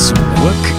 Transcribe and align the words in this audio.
Zurück 0.00 0.16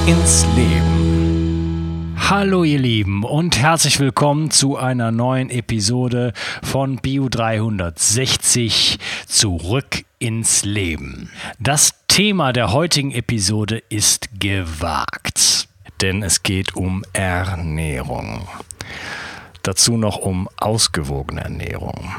ins 0.08 0.48
Leben. 0.56 2.16
Hallo 2.18 2.64
ihr 2.64 2.80
Lieben 2.80 3.24
und 3.24 3.56
herzlich 3.56 4.00
willkommen 4.00 4.50
zu 4.50 4.78
einer 4.78 5.12
neuen 5.12 5.52
Episode 5.52 6.34
von 6.64 6.96
Bio 6.96 7.30
360 7.30 8.98
Zurück 9.28 10.06
ins 10.18 10.66
Leben. 10.66 11.30
Das 11.60 11.94
Thema 12.08 12.52
der 12.52 12.74
heutigen 12.74 13.12
Episode 13.12 13.84
ist 13.90 14.30
gewagt, 14.40 15.68
denn 16.02 16.24
es 16.24 16.42
geht 16.42 16.76
um 16.76 17.06
Ernährung. 17.14 18.48
Dazu 19.62 19.98
noch 19.98 20.18
um 20.18 20.50
ausgewogene 20.58 21.42
Ernährung. 21.42 22.12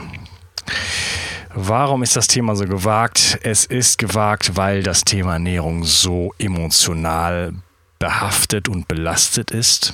Warum 1.54 2.02
ist 2.02 2.16
das 2.16 2.28
Thema 2.28 2.56
so 2.56 2.64
gewagt? 2.64 3.38
Es 3.42 3.66
ist 3.66 3.98
gewagt, 3.98 4.56
weil 4.56 4.82
das 4.82 5.04
Thema 5.04 5.34
Ernährung 5.34 5.84
so 5.84 6.32
emotional 6.38 7.52
behaftet 7.98 8.70
und 8.70 8.88
belastet 8.88 9.50
ist, 9.50 9.92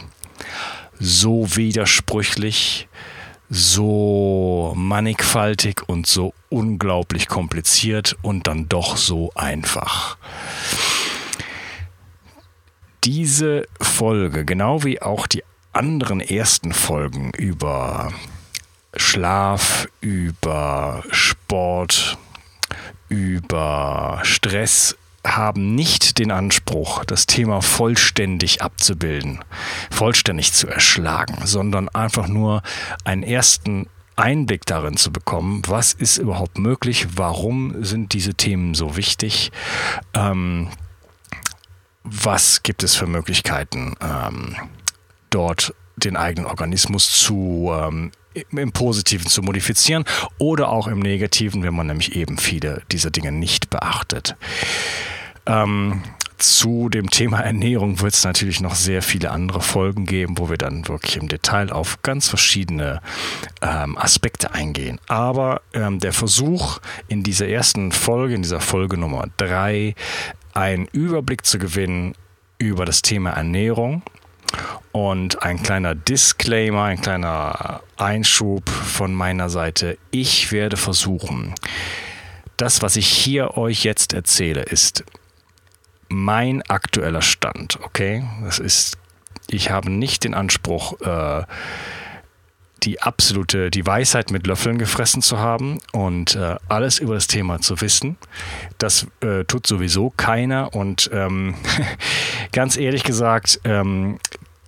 so 1.01 1.57
widersprüchlich, 1.57 2.87
so 3.51 4.73
mannigfaltig 4.77 5.83
und 5.89 6.07
so 6.07 6.33
unglaublich 6.49 7.27
kompliziert 7.27 8.17
und 8.23 8.47
dann 8.47 8.69
doch 8.69 8.97
so 8.97 9.33
einfach. 9.35 10.17
Diese 13.03 13.67
Folge, 13.81 14.45
genau 14.45 14.85
wie 14.85 15.03
auch 15.03 15.27
die 15.27 15.43
anderen 15.73 16.21
ersten 16.21 16.73
Folgen 16.73 17.33
über 17.37 18.13
Schlaf, 18.99 19.89
über 20.01 21.03
Sport, 21.11 22.19
über 23.09 24.21
Stress 24.23 24.97
haben 25.27 25.75
nicht 25.75 26.19
den 26.19 26.31
Anspruch, 26.31 27.05
das 27.05 27.27
Thema 27.27 27.63
vollständig 27.63 28.63
abzubilden, 28.63 29.41
vollständig 29.91 30.53
zu 30.53 30.69
erschlagen, 30.69 31.47
sondern 31.47 31.89
einfach 31.89 32.29
nur 32.29 32.63
einen 33.05 33.23
ersten 33.23 33.89
Einblick 34.17 34.67
darin 34.67 34.97
zu 34.97 35.13
bekommen, 35.13 35.63
was 35.67 35.93
ist 35.93 36.19
überhaupt 36.19 36.59
möglich, 36.59 37.07
warum 37.15 37.85
sind 37.85 38.13
diese 38.13 38.35
Themen 38.35 38.75
so 38.75 38.97
wichtig, 38.97 39.53
ähm, 40.15 40.69
was 42.03 42.63
gibt 42.63 42.83
es 42.83 42.97
für 42.97 43.07
Möglichkeiten, 43.07 43.95
ähm, 44.01 44.57
dort 45.31 45.75
den 45.97 46.17
eigenen 46.17 46.47
Organismus 46.47 47.13
zu 47.21 47.71
ähm, 47.73 48.13
im 48.51 48.73
Positiven 48.73 49.27
zu 49.27 49.43
modifizieren 49.43 50.05
oder 50.39 50.71
auch 50.71 50.89
im 50.89 51.01
Negativen, 51.01 51.63
wenn 51.63 51.75
man 51.75 51.87
nämlich 51.87 52.17
eben 52.17 52.39
viele 52.39 52.83
dieser 52.91 53.11
Dinge 53.11 53.33
nicht 53.33 53.71
beachtet. 53.71 54.37
Ähm, 55.47 56.03
zu 56.39 56.89
dem 56.89 57.11
Thema 57.11 57.41
Ernährung 57.41 58.01
wird 58.01 58.15
es 58.15 58.25
natürlich 58.25 58.61
noch 58.61 58.77
sehr 58.77 59.03
viele 59.03 59.33
andere 59.33 59.61
Folgen 59.61 60.07
geben, 60.07 60.39
wo 60.39 60.49
wir 60.49 60.57
dann 60.57 60.87
wirklich 60.87 61.17
im 61.17 61.29
Detail 61.29 61.73
auf 61.73 62.01
ganz 62.03 62.29
verschiedene 62.29 63.01
ähm, 63.61 63.99
Aspekte 63.99 64.55
eingehen. 64.55 65.01
Aber 65.09 65.63
ähm, 65.73 65.99
der 65.99 66.13
Versuch 66.13 66.79
in 67.09 67.25
dieser 67.25 67.49
ersten 67.49 67.91
Folge, 67.91 68.35
in 68.35 68.43
dieser 68.43 68.61
Folge 68.61 68.97
Nummer 68.97 69.27
drei, 69.37 69.97
einen 70.55 70.87
Überblick 70.93 71.45
zu 71.45 71.59
gewinnen 71.59 72.15
über 72.59 72.85
das 72.85 73.03
Thema 73.03 73.31
Ernährung 73.31 74.03
und 74.93 75.43
ein 75.43 75.63
kleiner 75.63 75.95
Disclaimer, 75.95 76.85
ein 76.85 77.01
kleiner 77.01 77.83
Einschub 77.97 78.69
von 78.69 79.15
meiner 79.15 79.51
Seite. 79.51 79.99
Ich 80.11 80.53
werde 80.53 80.77
versuchen, 80.77 81.55
das, 82.57 82.83
was 82.83 82.97
ich 82.97 83.09
hier 83.09 83.57
euch 83.57 83.85
jetzt 83.85 84.13
erzähle, 84.13 84.63
ist 84.63 85.05
mein 86.09 86.63
aktueller 86.63 87.23
Stand. 87.23 87.79
Okay, 87.83 88.25
das 88.43 88.59
ist, 88.59 88.99
ich 89.49 89.71
habe 89.71 89.91
nicht 89.91 90.25
den 90.25 90.35
Anspruch, 90.35 91.01
äh, 91.01 91.45
die 92.83 93.03
absolute, 93.03 93.71
die 93.71 93.85
Weisheit 93.87 94.31
mit 94.31 94.47
Löffeln 94.47 94.79
gefressen 94.79 95.23
zu 95.23 95.39
haben 95.39 95.79
und 95.93 96.37
äh, 96.37 96.57
alles 96.69 96.99
über 96.99 97.15
das 97.15 97.27
Thema 97.27 97.61
zu 97.61 97.81
wissen. 97.81 98.17
Das 98.79 99.07
äh, 99.21 99.45
tut 99.45 99.67
sowieso 99.67 100.11
keiner 100.11 100.75
und 100.75 101.11
ähm, 101.13 101.55
ganz 102.53 102.77
ehrlich 102.77 103.03
gesagt, 103.03 103.61
ähm, 103.65 104.19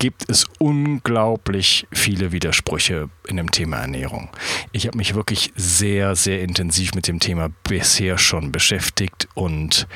gibt 0.00 0.31
es 0.31 0.47
unglaublich 0.59 1.87
viele 1.93 2.33
Widersprüche 2.33 3.11
in 3.28 3.37
dem 3.37 3.50
Thema 3.50 3.77
Ernährung. 3.77 4.31
Ich 4.72 4.87
habe 4.87 4.97
mich 4.97 5.15
wirklich 5.15 5.53
sehr, 5.56 6.16
sehr 6.16 6.41
intensiv 6.41 6.94
mit 6.94 7.06
dem 7.06 7.21
Thema 7.21 7.50
bisher 7.65 8.16
schon 8.16 8.50
beschäftigt 8.50 9.28
und 9.34 9.87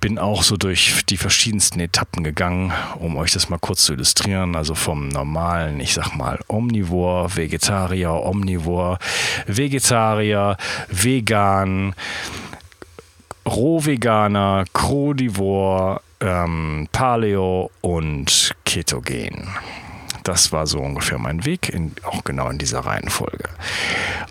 bin 0.00 0.18
auch 0.18 0.42
so 0.42 0.56
durch 0.56 1.04
die 1.10 1.18
verschiedensten 1.18 1.80
Etappen 1.80 2.24
gegangen, 2.24 2.72
um 2.98 3.16
euch 3.16 3.32
das 3.32 3.50
mal 3.50 3.58
kurz 3.58 3.84
zu 3.84 3.92
illustrieren. 3.92 4.56
Also 4.56 4.74
vom 4.74 5.08
normalen, 5.08 5.80
ich 5.80 5.92
sag 5.92 6.16
mal, 6.16 6.40
Omnivor, 6.48 7.36
Vegetarier, 7.36 8.10
Omnivor, 8.10 8.98
Vegetarier, 9.46 10.56
Vegan, 10.88 11.94
Rohveganer, 13.46 14.64
Crodivor, 14.72 16.00
ähm, 16.22 16.88
Paleo 16.92 17.70
und 17.80 18.54
Ketogen. 18.72 19.48
Das 20.24 20.50
war 20.50 20.66
so 20.66 20.78
ungefähr 20.78 21.18
mein 21.18 21.44
Weg, 21.44 21.68
in, 21.68 21.92
auch 22.04 22.24
genau 22.24 22.48
in 22.48 22.56
dieser 22.56 22.80
Reihenfolge. 22.80 23.50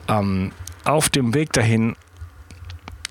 Ähm, 0.08 0.52
auf 0.84 1.10
dem 1.10 1.36
Weg 1.36 1.54
dahin 1.54 1.96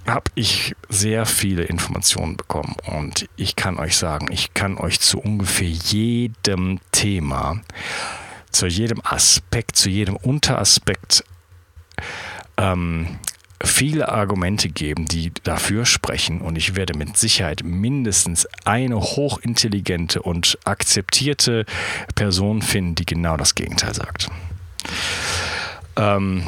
habe 0.08 0.28
ich 0.34 0.74
sehr 0.88 1.26
viele 1.26 1.62
Informationen 1.62 2.36
bekommen 2.36 2.74
und 2.84 3.28
ich 3.36 3.54
kann 3.54 3.78
euch 3.78 3.96
sagen, 3.96 4.26
ich 4.32 4.54
kann 4.54 4.76
euch 4.76 4.98
zu 4.98 5.20
ungefähr 5.20 5.68
jedem 5.68 6.80
Thema, 6.90 7.60
zu 8.50 8.66
jedem 8.66 9.00
Aspekt, 9.04 9.76
zu 9.76 9.88
jedem 9.88 10.16
Unteraspekt 10.16 11.22
ähm, 12.56 13.20
viele 13.62 14.08
Argumente 14.08 14.68
geben, 14.68 15.06
die 15.06 15.32
dafür 15.42 15.84
sprechen 15.84 16.40
und 16.40 16.56
ich 16.56 16.76
werde 16.76 16.96
mit 16.96 17.16
Sicherheit 17.16 17.62
mindestens 17.64 18.46
eine 18.64 19.00
hochintelligente 19.00 20.22
und 20.22 20.58
akzeptierte 20.64 21.66
Person 22.14 22.62
finden, 22.62 22.94
die 22.94 23.06
genau 23.06 23.36
das 23.36 23.54
Gegenteil 23.54 23.94
sagt. 23.94 24.30
Ähm, 25.96 26.44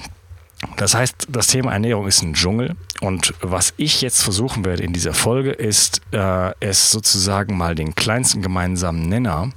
das 0.77 0.95
heißt, 0.95 1.27
das 1.29 1.49
Thema 1.49 1.73
Ernährung 1.73 2.07
ist 2.07 2.23
ein 2.23 2.35
Dschungel 2.35 2.77
und 3.01 3.35
was 3.41 3.75
ich 3.77 4.01
jetzt 4.01 4.23
versuchen 4.23 4.65
werde 4.65 4.85
in 4.85 4.93
dieser 4.93 5.13
Folge 5.13 5.51
ist, 5.51 6.01
äh, 6.13 6.53
es 6.61 6.93
sozusagen 6.93 7.57
mal 7.57 7.75
den 7.75 7.95
kleinsten 7.95 8.43
gemeinsamen 8.43 9.09
Nenner 9.09 9.51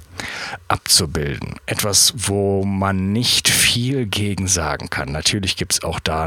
abzubilden. 0.66 1.54
Etwas, 1.66 2.12
wo 2.16 2.64
man 2.64 3.12
nicht 3.12 3.48
viel 3.48 4.06
gegen 4.06 4.48
sagen 4.48 4.90
kann. 4.90 5.12
Natürlich 5.12 5.56
gibt 5.56 5.74
es 5.74 5.84
auch 5.84 6.00
da 6.00 6.26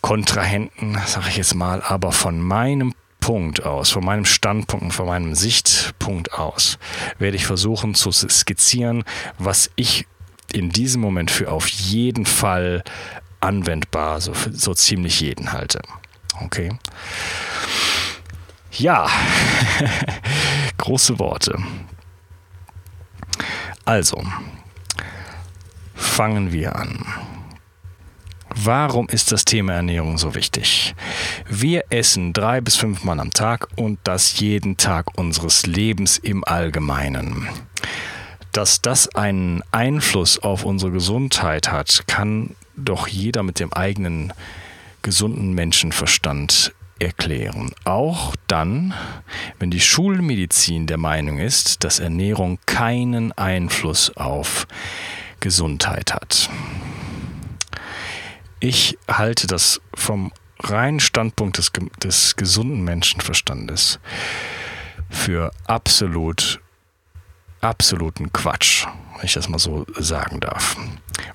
Kontrahenten, 0.00 0.98
sage 1.06 1.28
ich 1.28 1.36
jetzt 1.36 1.54
mal, 1.54 1.82
aber 1.82 2.12
von 2.12 2.40
meinem 2.40 2.94
Punkt 3.20 3.64
aus, 3.64 3.90
von 3.90 4.04
meinem 4.04 4.24
Standpunkt 4.24 4.84
und 4.84 4.90
von 4.92 5.06
meinem 5.06 5.34
Sichtpunkt 5.34 6.34
aus, 6.34 6.78
werde 7.18 7.36
ich 7.36 7.46
versuchen 7.46 7.94
zu 7.94 8.10
skizzieren, 8.10 9.04
was 9.38 9.70
ich 9.76 10.06
in 10.52 10.70
diesem 10.70 11.00
Moment 11.00 11.30
für 11.30 11.50
auf 11.50 11.68
jeden 11.68 12.26
Fall 12.26 12.82
anwendbar, 13.40 14.20
so, 14.20 14.32
so 14.50 14.74
ziemlich 14.74 15.20
jeden 15.20 15.52
halte. 15.52 15.80
Okay. 16.40 16.70
Ja, 18.72 19.08
große 20.78 21.18
Worte. 21.18 21.58
Also, 23.84 24.22
fangen 25.94 26.52
wir 26.52 26.76
an. 26.76 27.04
Warum 28.54 29.08
ist 29.08 29.32
das 29.32 29.44
Thema 29.44 29.72
Ernährung 29.72 30.18
so 30.18 30.34
wichtig? 30.34 30.94
Wir 31.48 31.84
essen 31.90 32.32
drei 32.32 32.60
bis 32.60 32.76
fünfmal 32.76 33.18
am 33.18 33.32
Tag 33.32 33.68
und 33.76 33.98
das 34.04 34.38
jeden 34.40 34.76
Tag 34.76 35.18
unseres 35.18 35.66
Lebens 35.66 36.18
im 36.18 36.44
Allgemeinen. 36.44 37.48
Dass 38.52 38.82
das 38.82 39.14
einen 39.14 39.62
Einfluss 39.72 40.38
auf 40.38 40.64
unsere 40.64 40.92
Gesundheit 40.92 41.72
hat, 41.72 42.04
kann 42.06 42.54
doch 42.76 43.08
jeder 43.08 43.42
mit 43.42 43.58
dem 43.58 43.72
eigenen 43.72 44.32
gesunden 45.00 45.54
Menschenverstand 45.54 46.74
erklären. 46.98 47.72
Auch 47.84 48.36
dann, 48.46 48.94
wenn 49.58 49.70
die 49.70 49.80
Schulmedizin 49.80 50.86
der 50.86 50.98
Meinung 50.98 51.38
ist, 51.38 51.84
dass 51.84 51.98
Ernährung 51.98 52.58
keinen 52.66 53.32
Einfluss 53.32 54.16
auf 54.16 54.66
Gesundheit 55.40 56.14
hat. 56.14 56.50
Ich 58.64 58.96
halte 59.08 59.48
das 59.48 59.80
vom 59.92 60.30
reinen 60.60 61.00
Standpunkt 61.00 61.58
des, 61.58 61.72
des 62.00 62.36
gesunden 62.36 62.84
Menschenverstandes 62.84 63.98
für 65.10 65.50
absolut, 65.66 66.60
absoluten 67.60 68.32
Quatsch, 68.32 68.86
wenn 69.16 69.24
ich 69.24 69.32
das 69.32 69.48
mal 69.48 69.58
so 69.58 69.84
sagen 69.98 70.38
darf. 70.38 70.76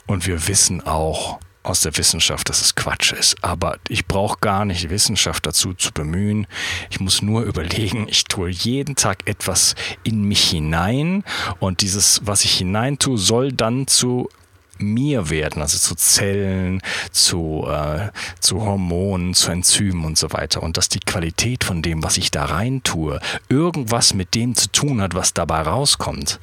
Und 0.06 0.26
wir 0.26 0.48
wissen 0.48 0.88
auch, 0.88 1.38
aus 1.64 1.82
der 1.82 1.98
Wissenschaft, 1.98 2.48
dass 2.48 2.62
es 2.62 2.76
Quatsch 2.76 3.12
ist. 3.12 3.44
Aber 3.44 3.78
ich 3.90 4.06
brauche 4.06 4.40
gar 4.40 4.64
nicht 4.64 4.90
Wissenschaft 4.90 5.46
dazu 5.46 5.74
zu 5.74 5.92
bemühen. 5.92 6.48
Ich 6.90 7.02
muss 7.02 7.22
nur 7.22 7.42
überlegen, 7.42 8.08
ich 8.08 8.24
tue 8.24 8.50
jeden 8.50 8.96
Tag 8.96 9.28
etwas 9.28 9.76
in 10.04 10.22
mich 10.22 10.50
hinein 10.50 11.26
und 11.60 11.82
dieses, 11.82 12.22
was 12.24 12.46
ich 12.46 12.54
hineintue, 12.54 13.18
soll 13.18 13.52
dann 13.52 13.86
zu 13.86 14.30
mir 14.80 15.30
werden, 15.30 15.62
also 15.62 15.78
zu 15.78 15.96
Zellen, 15.96 16.82
zu, 17.12 17.66
äh, 17.68 18.10
zu 18.40 18.62
Hormonen, 18.62 19.34
zu 19.34 19.52
Enzymen 19.52 20.06
und 20.06 20.18
so 20.18 20.32
weiter. 20.32 20.64
Und 20.64 20.78
dass 20.78 20.90
die 20.90 21.00
Qualität 21.00 21.64
von 21.64 21.82
dem, 21.82 22.04
was 22.04 22.18
ich 22.18 22.32
da 22.32 22.46
rein 22.46 22.84
tue, 22.84 23.20
irgendwas 23.50 24.14
mit 24.14 24.36
dem 24.36 24.56
zu 24.56 24.72
tun 24.72 25.02
hat, 25.02 25.16
was 25.16 25.34
dabei 25.34 25.62
rauskommt. 25.62 26.40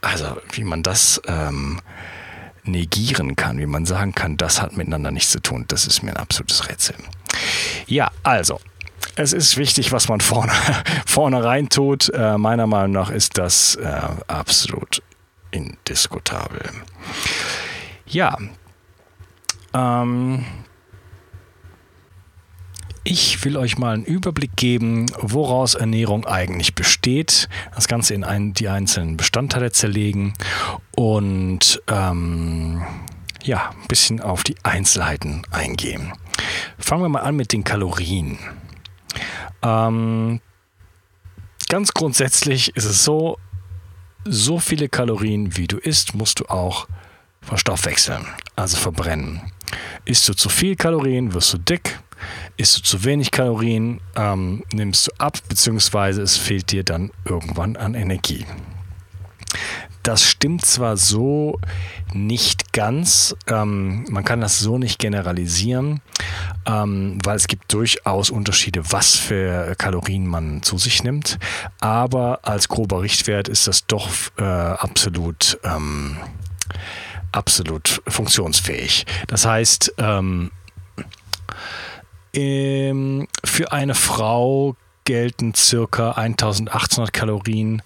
Also, 0.00 0.36
wie 0.52 0.64
man 0.64 0.82
das 0.82 1.20
ähm, 1.26 1.80
negieren 2.64 3.36
kann, 3.36 3.58
wie 3.58 3.66
man 3.66 3.86
sagen 3.86 4.14
kann, 4.14 4.36
das 4.36 4.60
hat 4.60 4.76
miteinander 4.76 5.10
nichts 5.10 5.32
zu 5.32 5.40
tun. 5.40 5.64
Das 5.68 5.86
ist 5.86 6.02
mir 6.02 6.10
ein 6.10 6.16
absolutes 6.16 6.68
Rätsel. 6.68 6.96
Ja, 7.86 8.10
also, 8.22 8.60
es 9.16 9.32
ist 9.32 9.56
wichtig, 9.56 9.92
was 9.92 10.08
man 10.08 10.20
vorne, 10.20 10.52
vorne 11.06 11.42
rein 11.42 11.68
tut. 11.68 12.10
Äh, 12.10 12.38
meiner 12.38 12.66
Meinung 12.66 12.92
nach 12.92 13.10
ist 13.10 13.38
das 13.38 13.76
äh, 13.76 14.00
absolut 14.26 15.02
indiskutabel. 15.56 16.70
Ja, 18.06 18.38
ähm, 19.74 20.44
ich 23.08 23.44
will 23.44 23.56
euch 23.56 23.78
mal 23.78 23.94
einen 23.94 24.04
Überblick 24.04 24.56
geben, 24.56 25.06
woraus 25.20 25.74
Ernährung 25.74 26.26
eigentlich 26.26 26.74
besteht, 26.74 27.48
das 27.74 27.86
Ganze 27.86 28.14
in 28.14 28.24
ein, 28.24 28.52
die 28.52 28.68
einzelnen 28.68 29.16
Bestandteile 29.16 29.70
zerlegen 29.70 30.34
und 30.96 31.80
ähm, 31.86 32.84
ja, 33.44 33.70
ein 33.70 33.86
bisschen 33.86 34.20
auf 34.20 34.42
die 34.42 34.56
Einzelheiten 34.64 35.42
eingehen. 35.52 36.12
Fangen 36.78 37.02
wir 37.02 37.08
mal 37.08 37.20
an 37.20 37.36
mit 37.36 37.52
den 37.52 37.62
Kalorien. 37.62 38.38
Ähm, 39.62 40.40
ganz 41.68 41.92
grundsätzlich 41.92 42.74
ist 42.74 42.86
es 42.86 43.04
so, 43.04 43.38
so 44.28 44.58
viele 44.58 44.88
Kalorien 44.88 45.56
wie 45.56 45.66
du 45.66 45.78
isst, 45.78 46.14
musst 46.14 46.40
du 46.40 46.46
auch 46.46 46.86
verstoffwechseln, 47.40 48.26
also 48.56 48.76
verbrennen. 48.76 49.40
Isst 50.04 50.28
du 50.28 50.34
zu 50.34 50.48
viel 50.48 50.76
Kalorien, 50.76 51.32
wirst 51.34 51.52
du 51.52 51.58
dick. 51.58 51.98
Isst 52.56 52.78
du 52.78 52.82
zu 52.82 53.04
wenig 53.04 53.30
Kalorien, 53.30 54.00
ähm, 54.16 54.64
nimmst 54.72 55.08
du 55.08 55.12
ab, 55.18 55.38
beziehungsweise 55.48 56.22
es 56.22 56.36
fehlt 56.36 56.72
dir 56.72 56.82
dann 56.82 57.10
irgendwann 57.26 57.76
an 57.76 57.94
Energie. 57.94 58.46
Das 60.06 60.22
stimmt 60.22 60.64
zwar 60.64 60.96
so 60.96 61.58
nicht 62.14 62.72
ganz, 62.72 63.34
ähm, 63.48 64.04
man 64.08 64.22
kann 64.22 64.40
das 64.40 64.60
so 64.60 64.78
nicht 64.78 65.00
generalisieren, 65.00 66.00
ähm, 66.64 67.18
weil 67.24 67.34
es 67.34 67.48
gibt 67.48 67.72
durchaus 67.72 68.30
Unterschiede, 68.30 68.92
was 68.92 69.16
für 69.16 69.74
Kalorien 69.74 70.24
man 70.24 70.62
zu 70.62 70.78
sich 70.78 71.02
nimmt, 71.02 71.40
aber 71.80 72.38
als 72.44 72.68
grober 72.68 73.02
Richtwert 73.02 73.48
ist 73.48 73.66
das 73.66 73.88
doch 73.88 74.08
äh, 74.38 74.44
absolut, 74.44 75.58
ähm, 75.64 76.18
absolut 77.32 78.00
funktionsfähig. 78.06 79.06
Das 79.26 79.44
heißt, 79.44 79.94
ähm, 79.98 80.52
ähm, 82.32 83.26
für 83.44 83.72
eine 83.72 83.96
Frau 83.96 84.76
gelten 85.04 85.52
circa 85.56 86.12
1800 86.12 87.12
Kalorien 87.12 87.82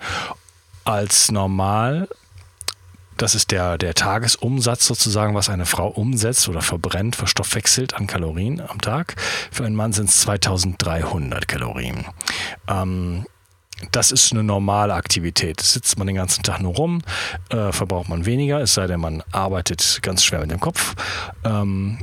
als 0.84 1.30
normal. 1.30 2.08
Das 3.16 3.34
ist 3.34 3.50
der, 3.50 3.76
der 3.76 3.94
Tagesumsatz 3.94 4.86
sozusagen, 4.86 5.34
was 5.34 5.50
eine 5.50 5.66
Frau 5.66 5.88
umsetzt 5.88 6.48
oder 6.48 6.62
verbrennt, 6.62 7.16
verstoffwechselt 7.16 7.94
an 7.94 8.06
Kalorien 8.06 8.62
am 8.66 8.80
Tag. 8.80 9.16
Für 9.50 9.66
einen 9.66 9.76
Mann 9.76 9.92
sind 9.92 10.08
es 10.08 10.22
2300 10.22 11.46
Kalorien. 11.46 12.06
Ähm, 12.66 13.26
das 13.92 14.12
ist 14.12 14.32
eine 14.32 14.42
normale 14.42 14.94
Aktivität. 14.94 15.60
Sitzt 15.60 15.98
man 15.98 16.06
den 16.06 16.16
ganzen 16.16 16.42
Tag 16.42 16.60
nur 16.60 16.74
rum, 16.74 17.02
äh, 17.50 17.72
verbraucht 17.72 18.08
man 18.08 18.26
weniger, 18.26 18.60
es 18.60 18.74
sei 18.74 18.86
denn, 18.86 19.00
man 19.00 19.22
arbeitet 19.32 20.00
ganz 20.02 20.24
schwer 20.24 20.40
mit 20.40 20.50
dem 20.50 20.60
Kopf. 20.60 20.94
Ähm, 21.44 21.98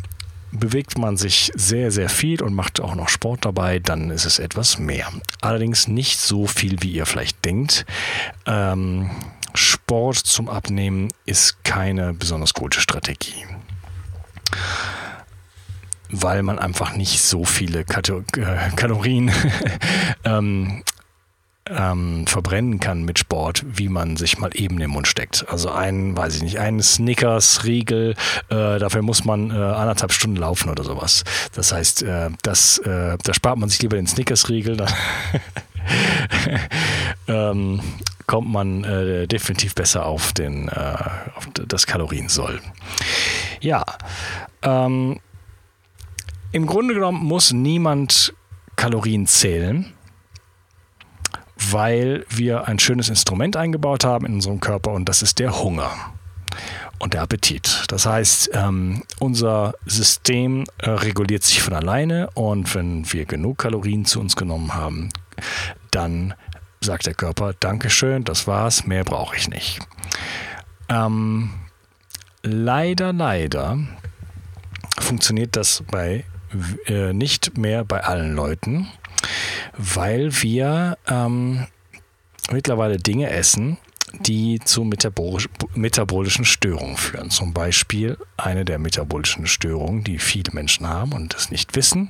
bewegt 0.51 0.97
man 0.97 1.17
sich 1.17 1.51
sehr, 1.55 1.91
sehr 1.91 2.09
viel 2.09 2.41
und 2.41 2.53
macht 2.53 2.79
auch 2.79 2.95
noch 2.95 3.09
Sport 3.09 3.45
dabei, 3.45 3.79
dann 3.79 4.11
ist 4.11 4.25
es 4.25 4.39
etwas 4.39 4.79
mehr. 4.79 5.11
Allerdings 5.41 5.87
nicht 5.87 6.19
so 6.19 6.47
viel, 6.47 6.81
wie 6.81 6.91
ihr 6.91 7.05
vielleicht 7.05 7.43
denkt. 7.45 7.85
Ähm, 8.45 9.09
Sport 9.53 10.17
zum 10.17 10.49
Abnehmen 10.49 11.09
ist 11.25 11.63
keine 11.63 12.13
besonders 12.13 12.53
gute 12.53 12.79
Strategie. 12.79 13.45
Weil 16.09 16.43
man 16.43 16.59
einfach 16.59 16.95
nicht 16.95 17.21
so 17.21 17.43
viele 17.43 17.79
äh, 17.79 18.69
Kalorien 18.75 19.31
ähm, 20.23 20.83
ähm, 21.75 22.27
verbrennen 22.27 22.79
kann 22.79 23.03
mit 23.03 23.19
Sport, 23.19 23.63
wie 23.67 23.89
man 23.89 24.17
sich 24.17 24.37
mal 24.37 24.51
eben 24.53 24.79
den 24.79 24.89
Mund 24.89 25.07
steckt. 25.07 25.45
Also 25.49 25.71
ein, 25.71 26.15
weiß 26.15 26.35
ich 26.35 26.43
nicht, 26.43 26.59
ein 26.59 26.81
Snickers-Riegel, 26.81 28.15
äh, 28.49 28.79
dafür 28.79 29.01
muss 29.01 29.25
man 29.25 29.51
äh, 29.51 29.53
anderthalb 29.53 30.11
Stunden 30.11 30.37
laufen 30.37 30.69
oder 30.69 30.83
sowas. 30.83 31.23
Das 31.53 31.71
heißt, 31.71 32.03
äh, 32.03 32.29
das, 32.41 32.77
äh, 32.79 33.17
da 33.23 33.33
spart 33.33 33.57
man 33.57 33.69
sich 33.69 33.81
lieber 33.81 33.95
den 33.95 34.07
Snickers-Riegel, 34.07 34.77
dann 34.77 34.93
ähm, 37.27 37.81
kommt 38.25 38.49
man 38.49 38.83
äh, 38.83 39.27
definitiv 39.27 39.73
besser 39.75 40.05
auf, 40.05 40.33
den, 40.33 40.67
äh, 40.67 40.95
auf 41.35 41.47
das 41.53 41.87
Kaloriensoll. 41.87 42.59
Ja, 43.61 43.83
ähm, 44.61 45.19
im 46.51 46.65
Grunde 46.65 46.93
genommen 46.93 47.23
muss 47.23 47.51
niemand 47.53 48.33
Kalorien 48.75 49.27
zählen 49.27 49.93
weil 51.71 52.25
wir 52.29 52.67
ein 52.67 52.79
schönes 52.79 53.09
Instrument 53.09 53.55
eingebaut 53.55 54.03
haben 54.03 54.25
in 54.25 54.35
unserem 54.35 54.59
Körper 54.59 54.91
und 54.91 55.07
das 55.07 55.21
ist 55.21 55.39
der 55.39 55.61
Hunger 55.61 55.91
und 56.99 57.13
der 57.13 57.21
Appetit. 57.21 57.83
Das 57.89 58.05
heißt, 58.05 58.51
ähm, 58.53 59.03
unser 59.19 59.73
System 59.85 60.65
äh, 60.79 60.89
reguliert 60.89 61.43
sich 61.43 61.61
von 61.61 61.73
alleine 61.73 62.29
und 62.33 62.73
wenn 62.75 63.11
wir 63.11 63.25
genug 63.25 63.59
Kalorien 63.59 64.05
zu 64.05 64.19
uns 64.19 64.35
genommen 64.35 64.73
haben, 64.73 65.09
dann 65.91 66.33
sagt 66.81 67.05
der 67.05 67.13
Körper, 67.13 67.53
Dankeschön, 67.59 68.23
das 68.23 68.47
war's, 68.47 68.85
mehr 68.85 69.03
brauche 69.03 69.35
ich 69.35 69.49
nicht. 69.49 69.79
Ähm, 70.89 71.51
leider, 72.43 73.13
leider 73.13 73.77
funktioniert 74.99 75.55
das 75.55 75.83
bei 75.89 76.23
äh, 76.85 77.13
nicht 77.13 77.57
mehr 77.57 77.83
bei 77.83 78.03
allen 78.03 78.35
Leuten 78.35 78.87
weil 79.77 80.41
wir 80.41 80.97
ähm, 81.07 81.67
mittlerweile 82.51 82.97
Dinge 82.97 83.29
essen, 83.29 83.77
die 84.19 84.59
zu 84.63 84.83
metabolisch, 84.83 85.49
metabolischen 85.75 86.45
Störungen 86.45 86.97
führen. 86.97 87.29
Zum 87.29 87.53
Beispiel 87.53 88.17
eine 88.37 88.65
der 88.65 88.79
metabolischen 88.79 89.47
Störungen, 89.47 90.03
die 90.03 90.17
viele 90.17 90.53
Menschen 90.53 90.87
haben 90.87 91.13
und 91.13 91.33
das 91.33 91.51
nicht 91.51 91.75
wissen, 91.75 92.09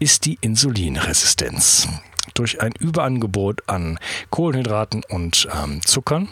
ist 0.00 0.26
die 0.26 0.38
Insulinresistenz. 0.40 1.88
Durch 2.34 2.60
ein 2.60 2.72
Überangebot 2.78 3.68
an 3.68 3.98
Kohlenhydraten 4.30 5.04
und 5.08 5.48
ähm, 5.54 5.80
Zuckern 5.84 6.28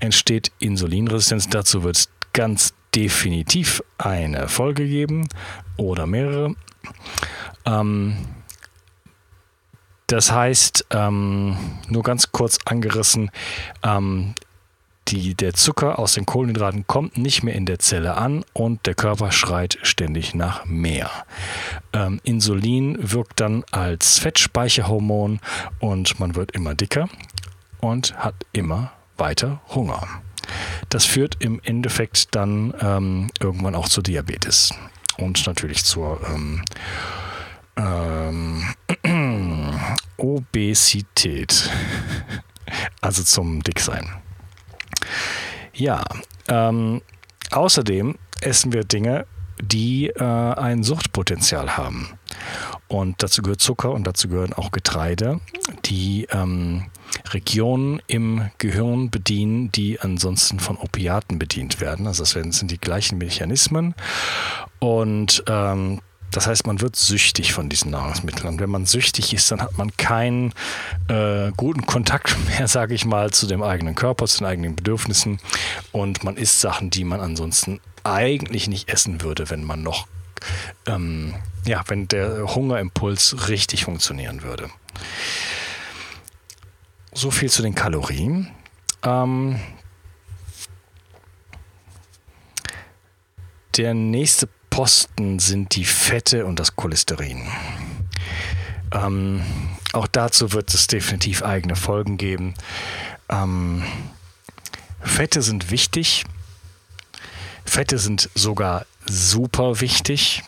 entsteht 0.00 0.50
Insulinresistenz. 0.58 1.48
Dazu 1.48 1.84
wird 1.84 1.96
es 1.96 2.08
ganz 2.32 2.74
definitiv 2.94 3.82
eine 3.98 4.48
Folge 4.48 4.86
geben 4.86 5.28
oder 5.76 6.06
mehrere. 6.06 6.54
Ähm, 7.66 8.16
das 10.12 10.30
heißt, 10.30 10.88
ähm, 10.90 11.56
nur 11.88 12.02
ganz 12.02 12.32
kurz 12.32 12.58
angerissen, 12.66 13.30
ähm, 13.82 14.34
die, 15.08 15.34
der 15.34 15.54
Zucker 15.54 15.98
aus 15.98 16.12
den 16.12 16.26
Kohlenhydraten 16.26 16.86
kommt 16.86 17.16
nicht 17.16 17.42
mehr 17.42 17.54
in 17.54 17.64
der 17.64 17.78
Zelle 17.78 18.14
an 18.18 18.44
und 18.52 18.84
der 18.84 18.94
Körper 18.94 19.32
schreit 19.32 19.78
ständig 19.82 20.34
nach 20.34 20.66
mehr. 20.66 21.10
Ähm, 21.94 22.20
Insulin 22.24 22.98
wirkt 23.00 23.40
dann 23.40 23.64
als 23.70 24.18
Fettspeicherhormon 24.18 25.40
und 25.80 26.20
man 26.20 26.34
wird 26.34 26.52
immer 26.52 26.74
dicker 26.74 27.08
und 27.80 28.14
hat 28.18 28.34
immer 28.52 28.92
weiter 29.16 29.62
Hunger. 29.74 30.06
Das 30.90 31.06
führt 31.06 31.36
im 31.38 31.58
Endeffekt 31.64 32.34
dann 32.34 32.74
ähm, 32.82 33.30
irgendwann 33.40 33.74
auch 33.74 33.88
zu 33.88 34.02
Diabetes. 34.02 34.74
und 35.16 35.46
natürlich 35.46 35.84
zur 35.84 36.20
ähm, 36.28 36.62
ähm, 37.76 38.74
Obesität, 40.22 41.70
also 43.00 43.22
zum 43.22 43.62
Dicksein. 43.62 44.08
Ja, 45.74 46.04
ähm, 46.48 47.02
außerdem 47.50 48.16
essen 48.40 48.72
wir 48.72 48.84
Dinge, 48.84 49.26
die 49.60 50.08
äh, 50.08 50.22
ein 50.22 50.82
Suchtpotenzial 50.82 51.76
haben. 51.76 52.08
Und 52.88 53.22
dazu 53.22 53.42
gehört 53.42 53.60
Zucker 53.60 53.92
und 53.92 54.06
dazu 54.06 54.28
gehören 54.28 54.52
auch 54.52 54.70
Getreide, 54.70 55.40
die 55.86 56.26
ähm, 56.30 56.86
Regionen 57.30 58.02
im 58.06 58.50
Gehirn 58.58 59.10
bedienen, 59.10 59.72
die 59.72 60.00
ansonsten 60.00 60.60
von 60.60 60.76
Opiaten 60.76 61.38
bedient 61.38 61.80
werden. 61.80 62.06
Also 62.06 62.22
das 62.22 62.32
sind 62.32 62.70
die 62.70 62.78
gleichen 62.78 63.18
Mechanismen. 63.18 63.94
Und 64.78 65.42
ähm, 65.48 66.00
das 66.32 66.46
heißt, 66.46 66.66
man 66.66 66.80
wird 66.80 66.96
süchtig 66.96 67.52
von 67.52 67.68
diesen 67.68 67.90
Nahrungsmitteln. 67.90 68.48
Und 68.48 68.60
wenn 68.60 68.70
man 68.70 68.86
süchtig 68.86 69.34
ist, 69.34 69.50
dann 69.52 69.60
hat 69.60 69.76
man 69.76 69.94
keinen 69.96 70.52
äh, 71.08 71.52
guten 71.56 71.86
Kontakt 71.86 72.36
mehr, 72.48 72.66
sage 72.66 72.94
ich 72.94 73.04
mal, 73.04 73.30
zu 73.30 73.46
dem 73.46 73.62
eigenen 73.62 73.94
Körper, 73.94 74.26
zu 74.26 74.38
den 74.38 74.46
eigenen 74.46 74.74
Bedürfnissen. 74.74 75.38
Und 75.92 76.24
man 76.24 76.36
isst 76.36 76.60
Sachen, 76.60 76.90
die 76.90 77.04
man 77.04 77.20
ansonsten 77.20 77.80
eigentlich 78.02 78.66
nicht 78.66 78.88
essen 78.88 79.20
würde, 79.20 79.50
wenn 79.50 79.62
man 79.62 79.82
noch, 79.82 80.08
ähm, 80.86 81.34
ja, 81.66 81.84
wenn 81.86 82.08
der 82.08 82.54
Hungerimpuls 82.54 83.48
richtig 83.48 83.84
funktionieren 83.84 84.42
würde. 84.42 84.70
So 87.12 87.30
viel 87.30 87.50
zu 87.50 87.60
den 87.60 87.74
Kalorien. 87.74 88.48
Ähm, 89.04 89.60
der 93.76 93.92
nächste 93.94 94.48
Posten 94.72 95.38
sind 95.38 95.76
die 95.76 95.84
Fette 95.84 96.46
und 96.46 96.58
das 96.58 96.76
Cholesterin. 96.76 97.46
Ähm, 98.90 99.42
auch 99.92 100.06
dazu 100.06 100.54
wird 100.54 100.72
es 100.72 100.86
definitiv 100.86 101.42
eigene 101.42 101.76
Folgen 101.76 102.16
geben. 102.16 102.54
Ähm, 103.28 103.84
Fette 105.02 105.42
sind 105.42 105.70
wichtig. 105.70 106.24
Fette 107.66 107.98
sind 107.98 108.30
sogar 108.34 108.86
super 109.04 109.82
wichtig, 109.82 110.42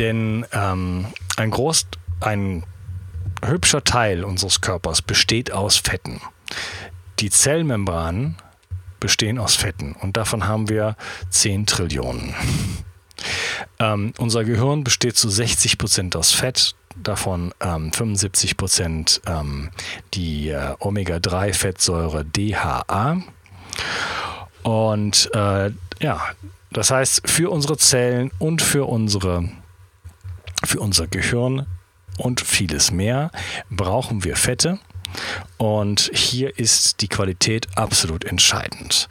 denn 0.00 0.44
ähm, 0.50 1.06
ein 1.36 1.52
groß, 1.52 1.86
ein 2.18 2.64
hübscher 3.44 3.84
Teil 3.84 4.24
unseres 4.24 4.60
Körpers 4.60 5.02
besteht 5.02 5.52
aus 5.52 5.76
Fetten. 5.76 6.20
Die 7.20 7.30
Zellmembranen 7.30 8.38
bestehen 8.98 9.38
aus 9.38 9.54
Fetten 9.54 9.92
und 9.92 10.16
davon 10.16 10.48
haben 10.48 10.68
wir 10.68 10.96
10 11.30 11.66
Trillionen. 11.66 12.34
Ähm, 13.78 14.12
unser 14.18 14.44
Gehirn 14.44 14.84
besteht 14.84 15.16
zu 15.16 15.28
60 15.28 15.78
Prozent 15.78 16.16
aus 16.16 16.32
Fett, 16.32 16.74
davon 17.02 17.52
ähm, 17.60 17.92
75 17.92 18.56
Prozent 18.56 19.20
ähm, 19.26 19.70
die 20.14 20.48
äh, 20.48 20.74
Omega-3-Fettsäure 20.78 22.24
DHA. 22.24 23.22
Und 24.62 25.30
äh, 25.34 25.70
ja, 26.00 26.20
das 26.70 26.90
heißt, 26.90 27.28
für 27.28 27.50
unsere 27.50 27.76
Zellen 27.76 28.30
und 28.38 28.62
für 28.62 28.86
unsere 28.86 29.48
für 30.64 30.80
unser 30.80 31.06
Gehirn 31.06 31.66
und 32.18 32.40
vieles 32.40 32.90
mehr 32.90 33.30
brauchen 33.70 34.24
wir 34.24 34.36
Fette. 34.36 34.78
Und 35.58 36.10
hier 36.12 36.58
ist 36.58 37.00
die 37.00 37.08
Qualität 37.08 37.68
absolut 37.76 38.24
entscheidend. 38.24 39.08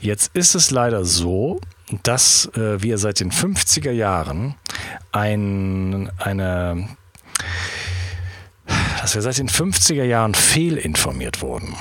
Jetzt 0.00 0.30
ist 0.34 0.54
es 0.54 0.70
leider 0.70 1.04
so, 1.04 1.60
dass 2.02 2.46
äh, 2.54 2.82
wir 2.82 2.98
seit 2.98 3.20
den 3.20 3.30
50er 3.30 3.90
Jahren 3.90 4.54
ein, 5.12 6.10
eine 6.18 6.88
dass 9.00 9.14
wir 9.14 9.22
seit 9.22 9.38
den 9.38 9.48
50er 9.48 10.04
Jahren 10.04 10.34
fehlinformiert 10.34 11.42
wurden. 11.42 11.74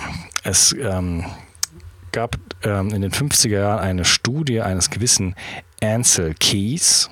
Es 0.44 0.74
ähm, 0.74 1.26
gab 2.12 2.38
ähm, 2.64 2.90
in 2.90 3.02
den 3.02 3.12
50er 3.12 3.60
Jahren 3.60 3.80
eine 3.80 4.06
Studie 4.06 4.62
eines 4.62 4.90
gewissen 4.90 5.36
Ansel 5.82 6.34
Keys. 6.34 7.10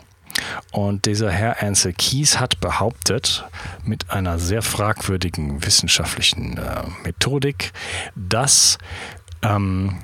Und 0.71 1.05
dieser 1.05 1.31
Herr 1.31 1.61
Ansel 1.61 1.93
Keys 1.93 2.39
hat 2.39 2.59
behauptet, 2.59 3.45
mit 3.83 4.09
einer 4.09 4.39
sehr 4.39 4.61
fragwürdigen 4.61 5.63
wissenschaftlichen 5.65 6.57
äh, 6.57 6.83
Methodik, 7.03 7.71
dass 8.15 8.77
ähm, 9.41 9.99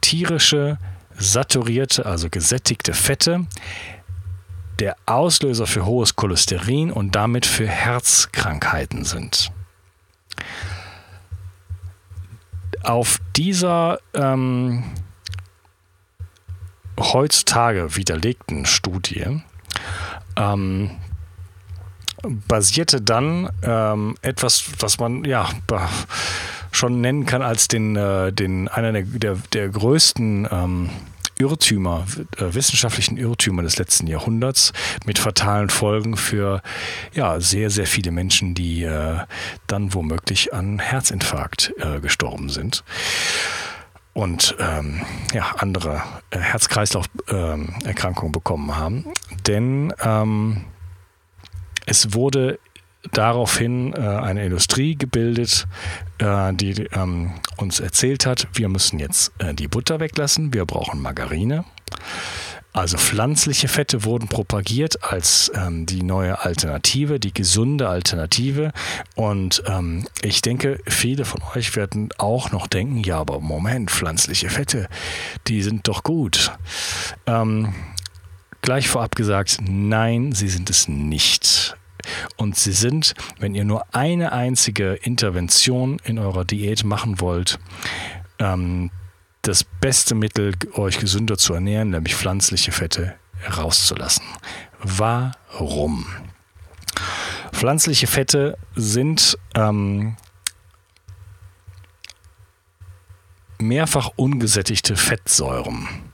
tierische 0.00 0.78
saturierte, 1.18 2.06
also 2.06 2.30
gesättigte 2.30 2.94
Fette 2.94 3.46
der 4.78 4.96
Auslöser 5.06 5.66
für 5.66 5.84
hohes 5.84 6.14
Cholesterin 6.14 6.92
und 6.92 7.14
damit 7.14 7.46
für 7.46 7.66
Herzkrankheiten 7.66 9.04
sind. 9.04 9.50
Auf 12.84 13.20
dieser 13.36 13.98
ähm, 14.14 14.84
heutzutage 16.98 17.96
widerlegten 17.96 18.66
Studie 18.66 19.42
ähm, 20.36 20.90
basierte 22.22 23.00
dann 23.00 23.50
ähm, 23.62 24.16
etwas, 24.22 24.64
was 24.78 24.98
man 24.98 25.24
ja 25.24 25.48
schon 26.70 27.00
nennen 27.00 27.26
kann 27.26 27.42
als 27.42 27.68
den, 27.68 27.96
äh, 27.96 28.32
den 28.32 28.68
einer 28.68 28.92
der, 28.92 29.02
der, 29.02 29.36
der 29.52 29.68
größten 29.68 30.48
ähm, 30.50 30.90
Irrtümer, 31.38 32.06
äh, 32.36 32.54
wissenschaftlichen 32.54 33.16
Irrtümer 33.16 33.62
des 33.62 33.78
letzten 33.78 34.06
Jahrhunderts 34.06 34.72
mit 35.04 35.18
fatalen 35.18 35.70
Folgen 35.70 36.16
für 36.16 36.62
ja, 37.12 37.40
sehr, 37.40 37.70
sehr 37.70 37.86
viele 37.86 38.10
Menschen, 38.10 38.54
die 38.54 38.82
äh, 38.82 39.18
dann 39.66 39.94
womöglich 39.94 40.52
an 40.52 40.78
Herzinfarkt 40.78 41.72
äh, 41.78 42.00
gestorben 42.00 42.48
sind 42.48 42.82
und 44.14 44.56
ähm, 44.58 45.02
ja, 45.32 45.54
andere 45.58 46.02
äh, 46.30 46.38
Herz-Kreislauf-Erkrankungen 46.38 48.28
ähm, 48.30 48.32
bekommen 48.32 48.76
haben. 48.76 49.04
Denn 49.46 49.92
ähm, 50.02 50.64
es 51.86 52.14
wurde 52.14 52.58
daraufhin 53.12 53.92
äh, 53.94 54.00
eine 54.00 54.44
Industrie 54.44 54.96
gebildet, 54.96 55.66
äh, 56.18 56.52
die 56.54 56.86
ähm, 56.92 57.32
uns 57.56 57.80
erzählt 57.80 58.26
hat, 58.26 58.48
wir 58.54 58.68
müssen 58.68 58.98
jetzt 58.98 59.32
äh, 59.38 59.54
die 59.54 59.68
Butter 59.68 60.00
weglassen, 60.00 60.52
wir 60.52 60.64
brauchen 60.64 61.00
Margarine. 61.00 61.64
Also 62.72 62.96
pflanzliche 62.98 63.66
Fette 63.66 64.04
wurden 64.04 64.28
propagiert 64.28 65.02
als 65.02 65.50
ähm, 65.54 65.86
die 65.86 66.02
neue 66.02 66.44
Alternative, 66.44 67.18
die 67.18 67.32
gesunde 67.32 67.88
Alternative. 67.88 68.72
Und 69.16 69.62
ähm, 69.66 70.06
ich 70.22 70.42
denke, 70.42 70.78
viele 70.86 71.24
von 71.24 71.40
euch 71.56 71.74
werden 71.76 72.10
auch 72.18 72.52
noch 72.52 72.66
denken, 72.66 73.02
ja, 73.02 73.18
aber 73.18 73.40
Moment, 73.40 73.90
pflanzliche 73.90 74.50
Fette, 74.50 74.88
die 75.48 75.62
sind 75.62 75.88
doch 75.88 76.02
gut. 76.02 76.52
Ähm, 77.26 77.74
gleich 78.60 78.88
vorab 78.88 79.16
gesagt, 79.16 79.58
nein, 79.62 80.32
sie 80.32 80.48
sind 80.48 80.70
es 80.70 80.88
nicht. 80.88 81.77
Und 82.36 82.56
sie 82.56 82.72
sind, 82.72 83.14
wenn 83.38 83.54
ihr 83.54 83.64
nur 83.64 83.84
eine 83.94 84.32
einzige 84.32 84.94
Intervention 84.94 85.98
in 86.04 86.18
eurer 86.18 86.44
Diät 86.44 86.84
machen 86.84 87.20
wollt, 87.20 87.58
ähm, 88.38 88.90
das 89.42 89.64
beste 89.64 90.14
Mittel, 90.14 90.54
euch 90.74 90.98
gesünder 90.98 91.38
zu 91.38 91.54
ernähren, 91.54 91.90
nämlich 91.90 92.14
pflanzliche 92.14 92.72
Fette 92.72 93.14
rauszulassen. 93.56 94.24
Warum? 94.82 96.06
Pflanzliche 97.52 98.06
Fette 98.06 98.58
sind 98.74 99.38
ähm, 99.54 100.16
mehrfach 103.58 104.10
ungesättigte 104.16 104.96
Fettsäuren. 104.96 106.07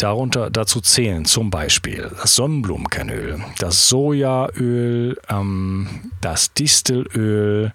Darunter, 0.00 0.48
dazu 0.48 0.80
zählen 0.80 1.26
zum 1.26 1.50
Beispiel 1.50 2.10
das 2.22 2.34
Sonnenblumenkernöl, 2.34 3.38
das 3.58 3.90
Sojaöl, 3.90 5.18
ähm, 5.28 6.10
das 6.22 6.54
Distelöl, 6.54 7.74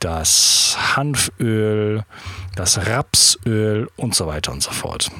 das 0.00 0.78
Hanföl, 0.96 2.04
das 2.54 2.86
Rapsöl 2.86 3.90
und 3.96 4.14
so 4.14 4.26
weiter 4.26 4.52
und 4.52 4.62
so 4.62 4.70
fort. 4.70 5.10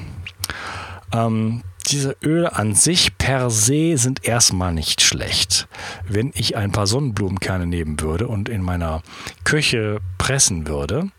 Ähm, 1.13 1.61
diese 1.85 2.17
Öle 2.23 2.55
an 2.55 2.73
sich 2.73 3.19
per 3.19 3.51
se 3.51 3.95
sind 3.97 4.27
erstmal 4.27 4.73
nicht 4.73 5.03
schlecht. 5.03 5.67
Wenn 6.07 6.31
ich 6.33 6.57
ein 6.57 6.71
paar 6.71 6.87
Sonnenblumenkerne 6.87 7.67
nehmen 7.67 7.99
würde 8.01 8.27
und 8.27 8.49
in 8.49 8.63
meiner 8.63 9.03
Küche 9.43 9.99
pressen 10.17 10.67
würde 10.67 11.11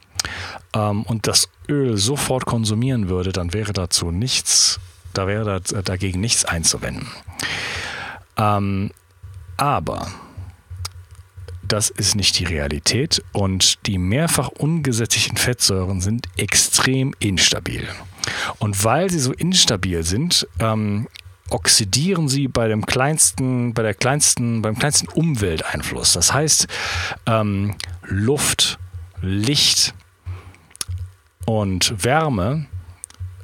ähm, 0.74 1.04
und 1.04 1.28
das 1.28 1.48
Öl 1.68 1.96
sofort 1.96 2.44
konsumieren 2.44 3.08
würde, 3.08 3.30
dann 3.30 3.52
wäre 3.52 3.72
dazu 3.72 4.10
nichts 4.10 4.80
da 5.14 5.26
wäre 5.26 5.60
dagegen 5.60 6.20
nichts 6.20 6.44
einzuwenden. 6.44 7.08
Ähm, 8.36 8.90
aber 9.56 10.06
das 11.66 11.90
ist 11.90 12.14
nicht 12.14 12.38
die 12.38 12.44
Realität 12.44 13.22
und 13.32 13.86
die 13.86 13.98
mehrfach 13.98 14.48
ungesättigten 14.48 15.36
Fettsäuren 15.36 16.00
sind 16.00 16.26
extrem 16.36 17.14
instabil. 17.18 17.86
Und 18.58 18.84
weil 18.84 19.10
sie 19.10 19.18
so 19.18 19.32
instabil 19.32 20.02
sind, 20.02 20.46
ähm, 20.60 21.08
oxidieren 21.50 22.28
sie 22.28 22.48
bei 22.48 22.68
dem 22.68 22.86
kleinsten, 22.86 23.74
bei 23.74 23.82
der 23.82 23.94
kleinsten, 23.94 24.62
beim 24.62 24.78
kleinsten 24.78 25.08
Umwelteinfluss. 25.08 26.12
Das 26.12 26.32
heißt, 26.32 26.68
ähm, 27.26 27.74
Luft, 28.02 28.78
Licht 29.20 29.94
und 31.46 32.04
Wärme 32.04 32.66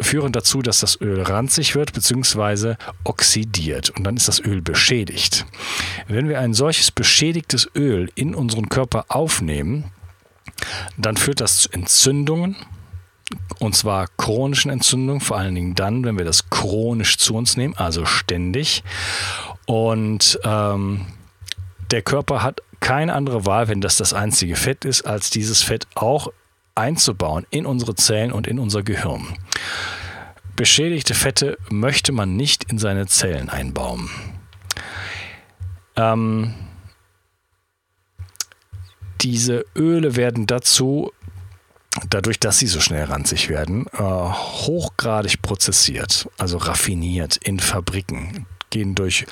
führen 0.01 0.33
dazu, 0.33 0.63
dass 0.63 0.81
das 0.81 1.01
Öl 1.01 1.23
ranzig 1.23 1.75
wird 1.75 1.93
bzw. 1.93 2.75
oxidiert 3.05 3.91
und 3.91 4.05
dann 4.05 4.17
ist 4.17 4.29
das 4.29 4.41
Öl 4.41 4.61
beschädigt. 4.61 5.47
Wenn 6.09 6.29
wir 6.29 6.41
ein 6.41 6.55
solches 6.55 6.91
beschädigtes 6.91 7.69
Öl 7.75 8.11
in 8.15 8.35
unseren 8.35 8.69
Körper 8.69 9.07
aufnehmen, 9.09 9.91
dann 10.97 11.17
führt 11.17 11.41
das 11.41 11.59
zu 11.59 11.73
Entzündungen, 11.73 12.57
und 13.59 13.75
zwar 13.75 14.09
chronischen 14.19 14.71
Entzündungen, 14.71 15.21
vor 15.21 15.39
allen 15.39 15.55
Dingen 15.55 15.75
dann, 15.75 16.05
wenn 16.05 16.19
wir 16.19 16.25
das 16.25 16.51
chronisch 16.51 17.17
zu 17.19 17.35
uns 17.35 17.57
nehmen, 17.57 17.75
also 17.77 18.05
ständig. 18.05 18.85
Und 19.67 20.39
ähm, 20.45 21.07
der 21.91 22.03
Körper 22.03 22.43
hat 22.43 22.61
keine 22.81 23.15
andere 23.15 23.47
Wahl, 23.47 23.69
wenn 23.69 23.81
das 23.81 23.97
das 23.97 24.13
einzige 24.13 24.57
Fett 24.57 24.85
ist, 24.85 25.03
als 25.03 25.31
dieses 25.31 25.63
Fett 25.63 25.87
auch 25.95 26.29
einzubauen 26.75 27.47
in 27.50 27.66
unsere 27.66 27.95
Zellen 27.95 28.33
und 28.33 28.47
in 28.47 28.59
unser 28.59 28.83
Gehirn. 28.83 29.26
Beschädigte 30.57 31.14
Fette 31.14 31.59
möchte 31.71 32.12
man 32.12 32.37
nicht 32.37 32.64
in 32.64 32.78
seine 32.78 33.07
Zellen 33.07 33.49
einbauen. 33.49 34.09
Ähm, 35.97 36.54
diese 39.21 39.64
Öle 39.75 40.16
werden 40.16 40.47
dazu 40.47 41.12
dadurch, 42.11 42.40
dass 42.40 42.59
sie 42.59 42.66
so 42.66 42.81
schnell 42.81 43.04
ranzig 43.04 43.49
werden, 43.49 43.87
äh, 43.93 44.02
hochgradig 44.02 45.43
prozessiert, 45.43 46.28
also 46.38 46.59
raffiniert 46.59 47.37
in 47.37 47.61
Fabriken, 47.61 48.47
gehen 48.75 48.97
durch 48.97 49.25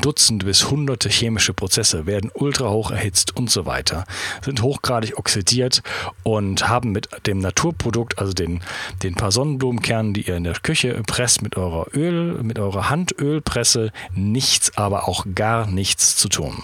Dutzende 0.00 0.46
bis 0.46 0.70
Hunderte 0.70 1.08
chemische 1.08 1.54
Prozesse, 1.54 2.06
werden 2.06 2.30
ultra 2.34 2.70
hoch 2.70 2.90
erhitzt 2.90 3.36
und 3.36 3.50
so 3.50 3.66
weiter, 3.66 4.04
sind 4.44 4.62
hochgradig 4.62 5.16
oxidiert 5.16 5.82
und 6.24 6.68
haben 6.68 6.90
mit 6.90 7.08
dem 7.26 7.38
Naturprodukt, 7.38 8.18
also 8.18 8.32
den, 8.32 8.62
den 9.02 9.14
paar 9.14 9.30
Sonnenblumenkernen, 9.30 10.12
die 10.12 10.22
ihr 10.22 10.36
in 10.36 10.44
der 10.44 10.54
Küche 10.54 11.00
presst 11.06 11.42
mit 11.42 11.56
eurer 11.56 11.86
Öl, 11.94 12.42
mit 12.42 12.58
eurer 12.58 12.90
Handölpresse, 12.90 13.92
nichts, 14.14 14.76
aber 14.76 15.06
auch 15.06 15.24
gar 15.34 15.66
nichts 15.66 16.16
zu 16.16 16.28
tun. 16.28 16.62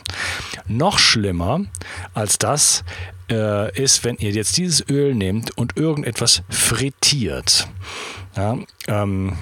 Noch 0.67 0.99
schlimmer 0.99 1.61
als 2.13 2.39
das 2.39 2.85
äh, 3.31 3.73
ist, 3.81 4.05
wenn 4.05 4.17
ihr 4.17 4.33
jetzt 4.33 4.57
dieses 4.57 4.89
Öl 4.89 5.15
nehmt 5.15 5.57
und 5.57 5.77
irgendetwas 5.77 6.43
frittiert. 6.49 7.69
Ja, 8.37 8.59
ähm, 8.89 9.37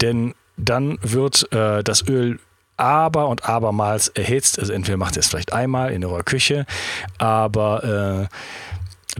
denn 0.00 0.34
dann 0.62 0.98
wird 1.02 1.52
äh, 1.52 1.82
das 1.82 2.06
Öl 2.08 2.38
aber 2.76 3.28
und 3.28 3.48
abermals 3.48 4.08
erhitzt. 4.08 4.58
Also 4.58 4.72
entweder 4.72 4.96
macht 4.96 5.16
ihr 5.16 5.20
es 5.20 5.28
vielleicht 5.28 5.52
einmal 5.52 5.92
in 5.92 6.04
eurer 6.04 6.22
Küche, 6.22 6.66
aber 7.18 8.28
äh, 8.28 8.36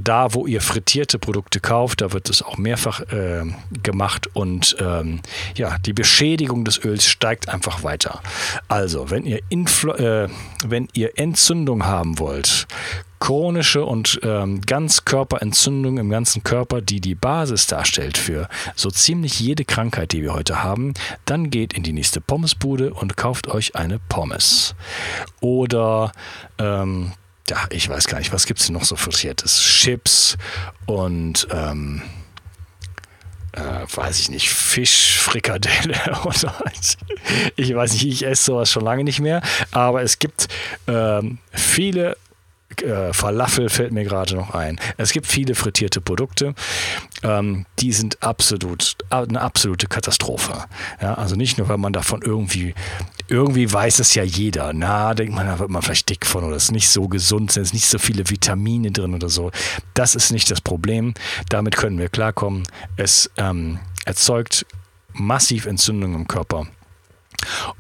da, 0.01 0.33
wo 0.33 0.47
ihr 0.47 0.63
frittierte 0.63 1.19
Produkte 1.19 1.61
kauft, 1.61 2.01
da 2.01 2.13
wird 2.13 2.31
es 2.31 2.43
auch 2.43 2.57
mehrfach 2.57 3.01
äh, 3.13 3.45
gemacht 3.83 4.27
und 4.33 4.77
ähm, 4.81 5.21
ja, 5.55 5.77
die 5.79 5.93
Beschädigung 5.93 6.65
des 6.65 6.83
Öls 6.83 7.07
steigt 7.07 7.51
einfach 7.51 7.83
weiter. 7.83 8.21
Also, 8.69 9.11
wenn 9.11 9.27
ihr, 9.27 9.41
Infl 9.51 9.91
äh, 9.91 10.29
wenn 10.67 10.89
ihr 10.95 11.19
Entzündung 11.19 11.85
haben 11.85 12.19
wollt, 12.19 12.67
chronische 13.23 13.85
und 13.85 14.19
ähm, 14.25 14.63
Ganzkörperentzündung 14.63 15.97
im 15.99 16.11
ganzen 16.11 16.43
Körper, 16.43 16.81
die 16.81 17.01
die 17.01 17.15
Basis 17.15 17.69
darstellt 17.69 18.19
für 18.19 18.49
so 18.75 18.91
ziemlich 18.91 19.39
jede 19.39 19.65
Krankheit, 19.65 20.11
die 20.11 20.23
wir 20.23 20.35
heute 20.35 20.65
haben, 20.65 20.93
dann 21.25 21.49
geht 21.49 21.73
in 21.73 21.85
die 21.85 21.93
nächste 21.93 22.21
Pommesbude 22.21 22.93
und 22.93 23.17
kauft 23.17 23.47
euch 23.47 23.77
eine 23.77 24.01
Pommes. 24.09 24.75
Oder 25.41 26.11
ähm, 26.59 27.13
ja, 27.49 27.59
ich 27.71 27.89
weiß 27.89 28.09
gar 28.09 28.19
nicht, 28.19 28.33
was 28.33 28.45
gibt 28.45 28.59
es 28.59 28.71
noch 28.71 28.83
so 28.83 28.97
frittiertes? 28.97 29.61
Chips 29.61 30.37
und 30.87 31.47
ähm, 31.53 32.03
äh, 33.53 33.61
weiß 33.95 34.19
ich 34.19 34.31
nicht, 34.31 34.49
Fischfrikadelle 34.49 35.95
oder 36.25 36.65
ich 37.55 37.73
weiß 37.73 37.93
nicht, 37.93 38.05
ich 38.05 38.27
esse 38.27 38.47
sowas 38.47 38.69
schon 38.69 38.83
lange 38.83 39.05
nicht 39.05 39.21
mehr, 39.21 39.43
aber 39.71 40.03
es 40.03 40.19
gibt 40.19 40.49
ähm, 40.89 41.39
viele 41.53 42.17
äh, 42.81 43.13
Falafel 43.13 43.69
fällt 43.69 43.93
mir 43.93 44.05
gerade 44.05 44.35
noch 44.35 44.55
ein. 44.55 44.81
Es 44.97 45.13
gibt 45.13 45.27
viele 45.27 45.55
frittierte 45.55 46.01
Produkte, 46.01 46.55
ähm, 47.23 47.67
die 47.79 47.93
sind 47.93 48.23
absolut 48.23 48.97
eine 49.11 49.41
absolute 49.41 49.87
Katastrophe. 49.87 50.65
Ja, 51.01 51.15
also 51.15 51.37
nicht 51.37 51.59
nur, 51.59 51.69
weil 51.69 51.79
man 51.79 51.93
davon 51.93 52.23
irgendwie 52.23 52.75
irgendwie 53.29 53.73
weiß 53.73 53.99
es 53.99 54.15
ja 54.15 54.23
jeder. 54.23 54.73
Na, 54.73 55.15
denkt 55.15 55.35
man, 55.35 55.47
da 55.47 55.59
wird 55.59 55.71
man 55.71 55.83
vielleicht 55.83 56.09
dick 56.09 56.27
von 56.27 56.45
oder 56.45 56.57
es 56.57 56.65
ist 56.65 56.73
nicht 56.73 56.89
so 56.89 57.09
gesund, 57.09 57.53
sind 57.53 57.73
nicht 57.73 57.89
so 57.89 57.99
viele 57.99 58.29
Vitamine 58.29 58.91
drin 58.91 59.15
oder 59.15 59.29
so. 59.29 59.51
Das 59.95 60.15
ist 60.15 60.33
nicht 60.33 60.51
das 60.51 60.61
Problem. 60.61 61.15
Damit 61.49 61.77
können 61.77 61.99
wir 61.99 62.09
klarkommen. 62.09 62.65
Es 62.97 63.31
ähm, 63.37 63.79
erzeugt 64.05 64.67
massiv 65.13 65.67
Entzündungen 65.67 66.21
im 66.21 66.29
Körper 66.29 66.67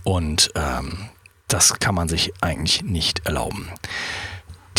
und 0.05 0.50
ähm, 0.55 1.09
das 1.48 1.78
kann 1.78 1.94
man 1.94 2.09
sich 2.09 2.33
eigentlich 2.40 2.83
nicht 2.83 3.26
erlauben. 3.26 3.68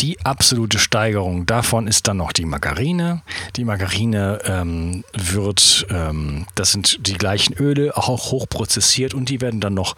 Die 0.04 0.20
absolute 0.22 0.78
Steigerung 0.78 1.46
davon 1.46 1.86
ist 1.86 2.08
dann 2.08 2.18
noch 2.18 2.32
die 2.32 2.44
Margarine. 2.44 3.22
Die 3.56 3.64
Margarine 3.64 4.38
ähm, 4.44 5.02
wird, 5.14 5.86
ähm, 5.88 6.44
das 6.54 6.72
sind 6.72 7.06
die 7.06 7.14
gleichen 7.14 7.54
Öle, 7.54 7.96
auch 7.96 8.30
hochprozessiert 8.30 9.14
und 9.14 9.30
die 9.30 9.40
werden 9.40 9.60
dann 9.60 9.72
noch 9.72 9.96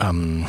ähm, 0.00 0.46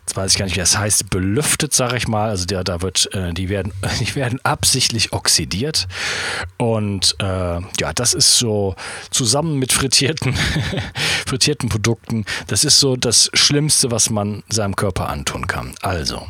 jetzt 0.00 0.16
weiß 0.18 0.32
ich 0.32 0.38
gar 0.38 0.44
nicht, 0.44 0.56
wie 0.56 0.60
das 0.60 0.76
heißt, 0.76 1.08
belüftet, 1.08 1.72
sage 1.72 1.96
ich 1.96 2.08
mal. 2.08 2.28
Also 2.28 2.44
der, 2.44 2.62
da 2.62 2.82
wird, 2.82 3.08
äh, 3.14 3.32
die 3.32 3.48
werden, 3.48 3.72
die 4.00 4.14
werden 4.14 4.38
absichtlich 4.42 5.14
oxidiert. 5.14 5.88
Und 6.58 7.16
äh, 7.20 7.24
ja, 7.24 7.92
das 7.94 8.12
ist 8.12 8.36
so 8.36 8.76
zusammen 9.10 9.58
mit 9.58 9.72
frittierten, 9.72 10.36
frittierten 11.26 11.70
Produkten, 11.70 12.26
das 12.48 12.64
ist 12.64 12.80
so 12.80 12.96
das 12.96 13.30
Schlimmste, 13.32 13.90
was 13.90 14.10
man 14.10 14.42
seinem 14.50 14.76
Körper 14.76 15.08
antun 15.08 15.46
kann. 15.46 15.74
Also, 15.80 16.26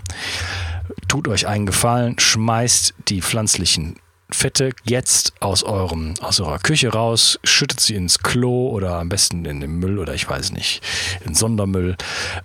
tut 1.11 1.27
euch 1.27 1.49
einen 1.49 1.67
Gefallen, 1.67 2.17
schmeißt 2.21 2.95
die 3.09 3.21
pflanzlichen 3.21 3.97
Fette 4.31 4.71
jetzt 4.85 5.33
aus 5.41 5.65
eurem 5.65 6.15
aus 6.21 6.39
eurer 6.39 6.61
Küche 6.61 6.93
raus, 6.93 7.41
schüttet 7.43 7.81
sie 7.81 7.97
ins 7.97 8.21
Klo 8.21 8.69
oder 8.69 9.01
am 9.01 9.09
besten 9.09 9.45
in 9.45 9.59
den 9.59 9.81
Müll 9.81 9.99
oder 9.99 10.15
ich 10.15 10.31
weiß 10.31 10.53
nicht, 10.53 10.87
in 11.27 11.35
Sondermüll. 11.35 11.97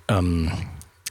Ähm, 0.08 0.52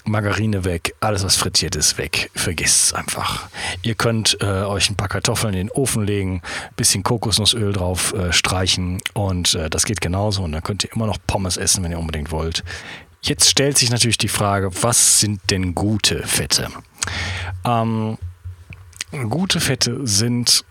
Margarine 0.04 0.64
weg, 0.64 0.96
alles 0.98 1.22
was 1.22 1.36
frittiert 1.36 1.76
ist 1.76 1.96
weg, 1.96 2.28
vergisst 2.34 2.86
es 2.86 2.92
einfach. 2.92 3.48
Ihr 3.82 3.94
könnt 3.94 4.36
äh, 4.40 4.64
euch 4.64 4.90
ein 4.90 4.96
paar 4.96 5.08
Kartoffeln 5.08 5.54
in 5.54 5.68
den 5.68 5.70
Ofen 5.70 6.04
legen, 6.04 6.42
bisschen 6.74 7.04
Kokosnussöl 7.04 7.72
drauf 7.72 8.14
äh, 8.14 8.32
streichen 8.32 9.00
und 9.12 9.54
äh, 9.54 9.70
das 9.70 9.84
geht 9.84 10.00
genauso 10.00 10.42
und 10.42 10.50
dann 10.50 10.64
könnt 10.64 10.82
ihr 10.82 10.92
immer 10.92 11.06
noch 11.06 11.18
Pommes 11.28 11.56
essen, 11.56 11.84
wenn 11.84 11.92
ihr 11.92 12.00
unbedingt 12.00 12.32
wollt. 12.32 12.64
Jetzt 13.22 13.48
stellt 13.48 13.78
sich 13.78 13.90
natürlich 13.90 14.18
die 14.18 14.28
Frage, 14.28 14.70
was 14.82 15.20
sind 15.20 15.40
denn 15.50 15.76
gute 15.76 16.26
Fette? 16.26 16.68
Ähm, 17.64 18.18
gute 19.28 19.60
Fette 19.60 20.06
sind, 20.06 20.64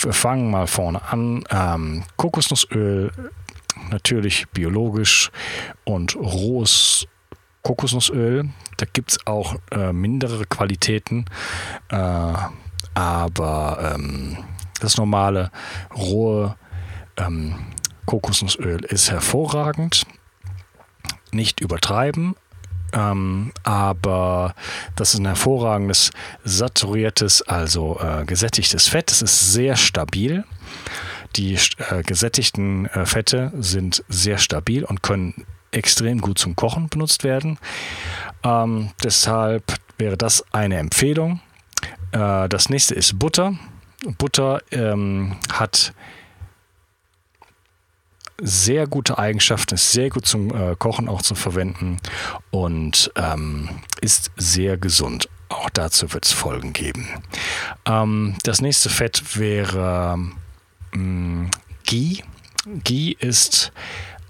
wir 0.00 0.12
fangen 0.12 0.50
mal 0.50 0.66
vorne 0.66 1.02
an, 1.02 1.44
ähm, 1.50 2.04
Kokosnussöl, 2.16 3.12
natürlich 3.90 4.48
biologisch 4.48 5.30
und 5.84 6.16
rohes 6.16 7.06
Kokosnussöl. 7.62 8.48
Da 8.78 8.86
gibt 8.90 9.12
es 9.12 9.26
auch 9.26 9.56
äh, 9.70 9.92
mindere 9.92 10.46
Qualitäten, 10.46 11.26
äh, 11.90 12.32
aber 12.94 13.94
ähm, 13.94 14.38
das 14.80 14.96
normale 14.96 15.50
rohe 15.94 16.56
ähm, 17.16 17.54
Kokosnussöl 18.06 18.84
ist 18.84 19.10
hervorragend. 19.10 20.06
Nicht 21.32 21.60
übertreiben, 21.60 22.34
ähm, 22.92 23.52
aber 23.62 24.54
das 24.96 25.14
ist 25.14 25.20
ein 25.20 25.26
hervorragendes 25.26 26.10
saturiertes, 26.44 27.42
also 27.42 27.98
äh, 28.00 28.24
gesättigtes 28.24 28.88
Fett. 28.88 29.10
Es 29.10 29.22
ist 29.22 29.52
sehr 29.52 29.76
stabil. 29.76 30.44
Die 31.36 31.54
äh, 31.54 32.02
gesättigten 32.04 32.86
äh, 32.86 33.06
Fette 33.06 33.52
sind 33.58 34.04
sehr 34.08 34.38
stabil 34.38 34.84
und 34.84 35.02
können 35.02 35.46
extrem 35.70 36.20
gut 36.20 36.38
zum 36.38 36.56
Kochen 36.56 36.88
benutzt 36.88 37.22
werden. 37.22 37.58
Ähm, 38.42 38.90
deshalb 39.04 39.74
wäre 39.98 40.16
das 40.16 40.44
eine 40.52 40.78
Empfehlung. 40.78 41.40
Äh, 42.12 42.48
das 42.48 42.68
nächste 42.68 42.94
ist 42.94 43.18
Butter. 43.18 43.54
Butter 44.18 44.62
ähm, 44.72 45.36
hat 45.52 45.92
sehr 48.40 48.86
gute 48.86 49.18
Eigenschaften, 49.18 49.74
ist 49.74 49.92
sehr 49.92 50.10
gut 50.10 50.26
zum 50.26 50.54
äh, 50.54 50.76
Kochen 50.76 51.08
auch 51.08 51.22
zu 51.22 51.34
verwenden 51.34 51.98
und 52.50 53.10
ähm, 53.16 53.68
ist 54.00 54.30
sehr 54.36 54.76
gesund. 54.76 55.28
Auch 55.48 55.70
dazu 55.70 56.12
wird 56.12 56.26
es 56.26 56.32
Folgen 56.32 56.72
geben. 56.72 57.08
Ähm, 57.84 58.36
das 58.44 58.60
nächste 58.60 58.88
Fett 58.88 59.36
wäre 59.38 60.18
ähm, 60.94 61.50
Ghee. 61.84 62.22
Ghee 62.84 63.16
ist 63.18 63.72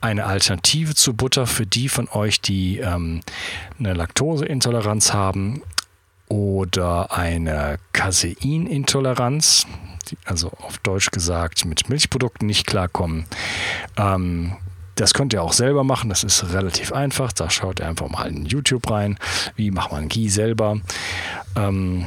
eine 0.01 0.25
Alternative 0.25 0.94
zu 0.94 1.14
Butter 1.14 1.46
für 1.46 1.66
die 1.66 1.88
von 1.88 2.09
euch, 2.09 2.40
die 2.40 2.79
ähm, 2.79 3.20
eine 3.79 3.92
Laktoseintoleranz 3.92 5.12
haben 5.12 5.62
oder 6.31 7.12
eine 7.12 7.79
Caseinintoleranz, 7.93 9.66
also 10.25 10.51
auf 10.62 10.79
Deutsch 10.79 11.11
gesagt 11.11 11.66
mit 11.66 11.90
Milchprodukten 11.90 12.47
nicht 12.47 12.66
klarkommen. 12.66 13.27
Ähm, 13.99 14.57
das 14.95 15.12
könnt 15.12 15.33
ihr 15.33 15.43
auch 15.43 15.53
selber 15.53 15.83
machen, 15.83 16.09
das 16.09 16.25
ist 16.25 16.53
relativ 16.53 16.93
einfach. 16.93 17.33
Da 17.33 17.51
schaut 17.51 17.81
ihr 17.81 17.88
einfach 17.88 18.09
mal 18.09 18.29
in 18.29 18.47
YouTube 18.47 18.90
rein, 18.90 19.19
wie 19.57 19.71
macht 19.71 19.93
man 19.93 20.09
Ghee 20.09 20.29
selber. 20.29 20.81
Ähm, 21.57 22.07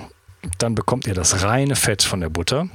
dann 0.57 0.75
bekommt 0.75 1.05
ihr 1.07 1.13
das 1.13 1.43
reine 1.43 1.75
Fett 1.75 2.03
von 2.03 2.21
der 2.21 2.29
Butter. 2.29 2.67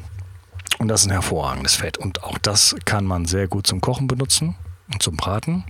Und 0.79 0.89
das 0.89 1.01
ist 1.03 1.07
ein 1.07 1.13
hervorragendes 1.13 1.77
Fett. 1.77 1.99
Und 1.99 2.25
auch 2.25 2.39
das 2.39 2.77
kann 2.85 3.05
man 3.05 3.25
sehr 3.25 3.49
gut 3.49 3.67
zum 3.67 3.81
Kochen 3.81 4.07
benutzen 4.07 4.55
und 4.93 5.03
zum 5.03 5.17
Braten. 5.17 5.65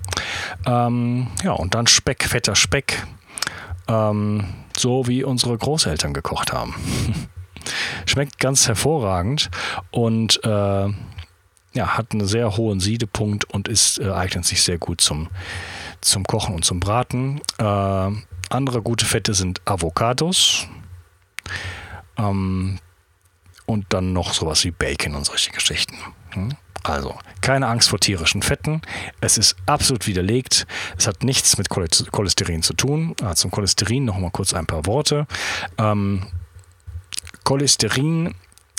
Ähm, 0.67 1.29
ja, 1.43 1.53
und 1.53 1.75
dann 1.75 1.87
Speck, 1.87 2.25
fetter 2.25 2.57
Speck. 2.57 3.07
Ähm, 3.87 4.45
so 4.79 5.07
wie 5.07 5.25
unsere 5.25 5.57
Großeltern 5.57 6.13
gekocht 6.13 6.53
haben. 6.53 6.75
Schmeckt 8.07 8.39
ganz 8.39 8.67
hervorragend 8.67 9.51
und 9.91 10.41
äh, 10.45 10.89
ja, 11.75 11.97
hat 11.97 12.13
einen 12.13 12.27
sehr 12.27 12.57
hohen 12.57 12.81
Siedepunkt 12.81 13.45
und 13.45 13.69
ist, 13.69 13.99
äh, 14.01 14.11
eignet 14.11 14.45
sich 14.45 14.63
sehr 14.63 14.79
gut 14.79 15.01
zum, 15.01 15.29
zum 16.01 16.25
Kochen 16.25 16.55
und 16.55 16.65
zum 16.65 16.81
Braten. 16.81 17.41
Äh, 17.59 18.11
andere 18.51 18.83
gute 18.83 19.05
Fette 19.05 19.35
sind 19.35 19.61
Avocados. 19.67 20.67
Ähm, 22.17 22.79
und 23.67 23.85
dann 23.91 24.15
noch 24.15 24.33
sowas 24.33 24.65
wie 24.65 24.71
Bacon 24.71 25.15
und 25.15 25.27
solche 25.27 25.51
Geschichten. 25.51 25.99
Hm? 26.31 26.55
Also, 26.89 27.15
keine 27.43 27.67
Angst 27.67 27.91
vor 27.91 28.01
tierischen 28.01 28.43
Fetten. 28.43 28.81
Es 29.21 29.37
ist 29.37 29.57
absolut 29.67 30.07
widerlegt. 30.07 30.67
Es 30.97 31.07
hat 31.07 31.23
nichts 31.23 31.59
mit 31.59 31.69
Cholesterin 31.69 32.63
zu 32.63 32.73
tun. 32.73 33.15
Ah, 33.23 33.35
zum 33.35 33.51
Cholesterin 33.51 34.07
noch 34.07 34.19
mal 34.19 34.31
kurz 34.31 34.55
ein 34.55 34.67
paar 34.67 34.87
Worte. 34.87 35.27
Ähm, 35.77 36.27
Cholesterin, 37.45 38.35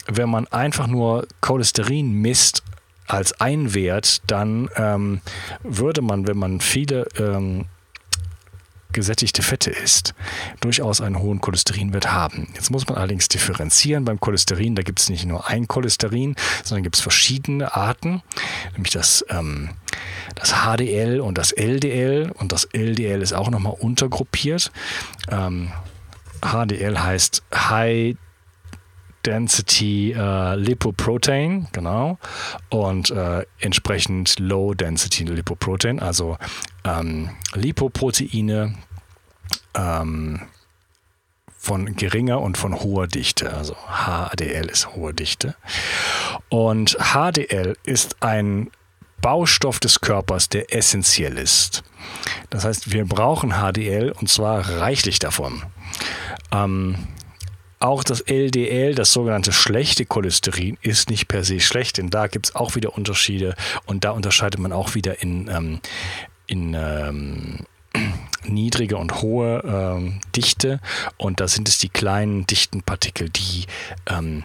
wenn 0.07 0.29
man 0.29 0.47
einfach 0.47 0.87
nur 0.87 1.27
Cholesterin 1.41 2.11
misst 2.11 2.63
als 3.07 3.39
Einwert, 3.39 4.21
dann 4.27 4.69
ähm, 4.75 5.21
würde 5.63 6.01
man, 6.01 6.27
wenn 6.27 6.37
man 6.37 6.61
viele 6.61 7.07
ähm, 7.17 7.65
gesättigte 8.91 9.41
Fette 9.41 9.69
isst, 9.69 10.13
durchaus 10.61 11.01
einen 11.01 11.19
hohen 11.19 11.41
Cholesterinwert 11.41 12.11
haben. 12.11 12.47
Jetzt 12.55 12.71
muss 12.71 12.87
man 12.87 12.97
allerdings 12.97 13.27
differenzieren 13.27 14.05
beim 14.05 14.19
Cholesterin. 14.19 14.75
Da 14.75 14.81
gibt 14.81 14.99
es 14.99 15.09
nicht 15.09 15.25
nur 15.25 15.47
ein 15.47 15.67
Cholesterin, 15.67 16.35
sondern 16.63 16.83
gibt 16.83 16.95
es 16.95 17.01
verschiedene 17.01 17.75
Arten, 17.75 18.21
nämlich 18.73 18.91
das, 18.91 19.23
ähm, 19.29 19.69
das 20.35 20.53
HDL 20.53 21.19
und 21.19 21.37
das 21.37 21.51
LDL. 21.51 22.31
Und 22.35 22.51
das 22.51 22.65
LDL 22.65 23.21
ist 23.21 23.33
auch 23.33 23.49
nochmal 23.49 23.75
untergruppiert. 23.79 24.71
Ähm, 25.29 25.71
HDL 26.41 26.99
heißt 26.99 27.43
High 27.53 28.15
Density 29.25 30.13
äh, 30.13 30.55
Lipoprotein, 30.55 31.67
genau, 31.71 32.17
und 32.69 33.11
äh, 33.11 33.45
entsprechend 33.59 34.39
Low 34.39 34.73
Density 34.73 35.25
Lipoprotein, 35.25 35.99
also 35.99 36.37
ähm, 36.83 37.29
Lipoproteine 37.53 38.75
ähm, 39.75 40.41
von 41.57 41.95
geringer 41.95 42.39
und 42.39 42.57
von 42.57 42.79
hoher 42.79 43.07
Dichte, 43.07 43.53
also 43.53 43.75
HDL 43.75 44.69
ist 44.69 44.95
hohe 44.95 45.13
Dichte. 45.13 45.55
Und 46.47 46.97
HDL 46.99 47.77
ist 47.83 48.23
ein 48.23 48.71
Baustoff 49.21 49.79
des 49.79 49.99
Körpers, 49.99 50.47
der 50.47 50.73
essentiell 50.73 51.37
ist. 51.37 51.83
Das 52.49 52.63
heißt, 52.63 52.93
wir 52.93 53.05
brauchen 53.05 53.51
HDL 53.51 54.11
und 54.11 54.29
zwar 54.29 54.67
reichlich 54.79 55.19
davon. 55.19 55.63
Ähm, 56.51 56.95
auch 57.79 58.03
das 58.03 58.21
LDL, 58.21 58.95
das 58.95 59.13
sogenannte 59.13 59.53
schlechte 59.53 60.05
Cholesterin, 60.05 60.77
ist 60.81 61.09
nicht 61.09 61.27
per 61.27 61.43
se 61.43 61.59
schlecht, 61.59 61.97
denn 61.97 62.09
da 62.09 62.27
gibt 62.27 62.47
es 62.47 62.55
auch 62.55 62.75
wieder 62.75 62.95
Unterschiede 62.95 63.55
und 63.85 64.03
da 64.03 64.11
unterscheidet 64.11 64.59
man 64.59 64.73
auch 64.73 64.95
wieder 64.95 65.21
in, 65.21 65.49
ähm, 65.49 65.79
in 66.49 66.75
ähm, 66.77 67.59
niedrige 68.45 68.97
und 68.97 69.21
hohe 69.21 69.61
ähm, 69.65 70.19
Dichte 70.35 70.79
und 71.17 71.39
da 71.39 71.47
sind 71.47 71.67
es 71.67 71.77
die 71.77 71.89
kleinen 71.89 72.47
dichten 72.47 72.81
Partikel, 72.83 73.29
die 73.29 73.65
ähm, 74.07 74.43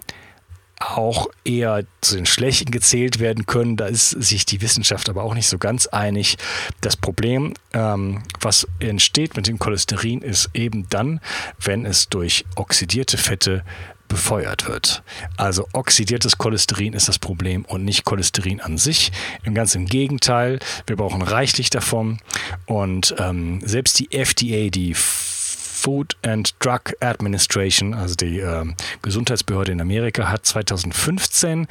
auch 0.81 1.29
eher 1.45 1.85
zu 2.01 2.17
den 2.17 2.27
Schlechten 2.27 2.71
gezählt 2.71 3.19
werden 3.19 3.47
können. 3.47 3.77
Da 3.77 3.87
ist 3.87 4.11
sich 4.11 4.45
die 4.45 4.61
Wissenschaft 4.61 5.09
aber 5.09 5.23
auch 5.23 5.35
nicht 5.35 5.49
so 5.49 5.59
ganz 5.59 5.87
einig. 5.87 6.37
Das 6.81 6.97
Problem, 6.97 7.55
ähm, 7.73 8.23
was 8.41 8.67
entsteht 8.81 9.37
mit 9.37 9.47
dem 9.47 9.59
Cholesterin, 9.59 10.21
ist 10.21 10.51
eben 10.53 10.89
dann, 10.91 11.21
wenn 11.61 11.87
es 11.87 12.09
durch 12.09 12.45
oxidierte 12.57 13.17
Fette 13.17 13.65
befeuert 14.09 14.69
wird. 14.69 15.03
Also 15.37 15.67
oxidiertes 15.73 16.39
Cholesterin 16.39 16.93
ist 16.93 17.09
das 17.09 17.19
Problem 17.19 17.65
und 17.65 17.85
nicht 17.85 18.05
Cholesterin 18.05 18.61
an 18.61 18.79
sich. 18.79 19.13
Ganz 19.53 19.75
im 19.75 19.87
Gegenteil, 19.87 20.59
wir 20.87 20.97
brauchen 20.97 21.23
reichlich 21.23 21.71
davon 21.71 22.19
und 22.67 23.15
ähm, 23.19 23.61
selbst 23.65 23.99
die 23.99 24.13
FDA, 24.13 24.71
die 24.71 24.95
Food 24.95 26.17
and 26.23 26.55
Drug 26.61 26.95
Administration, 27.01 27.93
also 27.93 28.15
die 28.15 28.39
äh, 28.39 28.65
Gesundheitsbehörde 29.03 29.73
in 29.73 29.81
Amerika, 29.81 30.29
hat 30.29 30.47
2015 30.47 31.67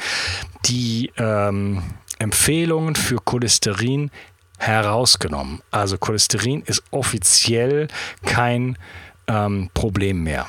die 0.66 1.12
ähm, 1.18 1.82
Empfehlungen 2.20 2.96
für 2.96 3.18
Cholesterin 3.18 4.12
herausgenommen. 4.60 5.62
Also 5.72 5.98
Cholesterin 5.98 6.62
ist 6.62 6.84
offiziell 6.92 7.88
kein 8.24 8.78
ähm, 9.28 9.70
Problem 9.74 10.24
mehr. 10.24 10.46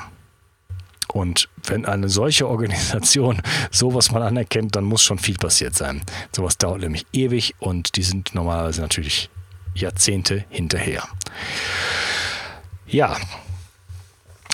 Und 1.14 1.48
wenn 1.68 1.87
eine 1.87 2.09
solche 2.09 2.48
Organisation 2.48 3.40
sowas 3.70 4.11
mal 4.11 4.22
anerkennt, 4.22 4.74
dann 4.74 4.85
muss 4.85 5.03
schon 5.03 5.18
viel 5.18 5.37
passiert 5.37 5.77
sein. 5.77 6.03
Sowas 6.35 6.59
dauert 6.59 6.81
nämlich 6.81 7.07
ewig 7.12 7.55
und 7.61 7.94
die 7.96 8.03
sind 8.03 8.35
normalerweise 8.35 8.83
natürlich 8.83 9.31
Jahrzehnte 9.74 10.44
hinterher. 10.48 11.05
Ja, 12.88 13.16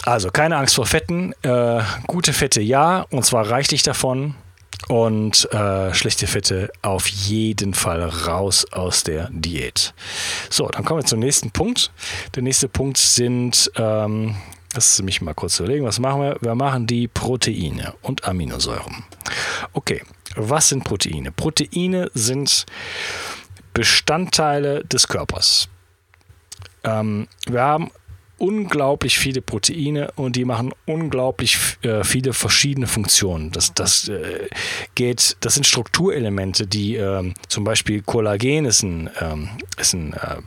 also 0.05 0.31
keine 0.31 0.59
Angst 0.59 0.75
vor 0.75 0.85
Fetten. 0.85 1.33
Äh, 1.43 1.81
gute 2.07 2.35
Fette 2.35 2.61
ja, 2.61 3.07
und 3.11 3.25
zwar 3.25 3.49
reichlich 3.51 3.83
davon. 3.83 4.35
Und 4.89 5.51
äh, 5.53 5.95
schlechte 5.95 6.27
Fette 6.27 6.71
auf 6.83 7.07
jeden 7.07 7.73
Fall 7.75 8.03
raus 8.03 8.67
aus 8.73 9.03
der 9.03 9.29
Diät. 9.31 9.95
So, 10.51 10.69
dann 10.69 10.85
kommen 10.85 11.01
wir 11.01 11.07
zum 11.07 11.21
nächsten 11.21 11.51
Punkt. 11.51 11.91
Der 12.35 12.43
nächste 12.43 12.69
Punkt 12.69 12.99
sind, 12.99 13.71
ähm, 13.77 14.37
lass 14.75 15.03
mich 15.03 15.21
mal 15.21 15.35
kurz 15.35 15.59
überlegen, 15.61 15.85
was 15.85 15.99
machen 15.99 16.23
wir? 16.23 16.37
Wir 16.41 16.55
machen 16.55 16.87
die 16.87 17.09
Proteine 17.09 17.95
und 18.03 18.25
Aminosäuren. 18.25 19.05
Okay, 19.73 20.03
was 20.37 20.69
sind 20.69 20.85
Proteine? 20.85 21.33
Proteine 21.33 22.11
sind 22.15 22.67
Bestandteile 23.73 24.85
des 24.85 25.09
Körpers. 25.09 25.69
Ähm, 26.85 27.29
wir 27.47 27.63
haben 27.63 27.91
unglaublich 28.39 29.19
viele 29.19 29.43
Proteine 29.43 30.13
und 30.17 30.35
die 30.35 30.47
machen 30.47 30.73
unglaublich 30.87 31.59
äh, 31.83 32.03
viele 32.05 32.33
verschiedene 32.33 32.87
Funktionen. 32.87 33.51
Das, 33.53 33.75
das 33.75 34.09
äh, 34.09 34.49
geht, 34.95 35.37
das 35.41 35.55
sind 35.55 35.67
Strukturelemente, 35.67 36.67
die 36.67 36.97
äh, 36.97 37.33
zum 37.49 37.65
Beispiel 37.65 38.01
Kollagen 38.01 38.65
ist 38.65 38.83
ein, 38.83 39.11
ähm, 39.21 39.51
ist 39.77 39.93
ein 39.93 40.15
äh, 40.15 40.41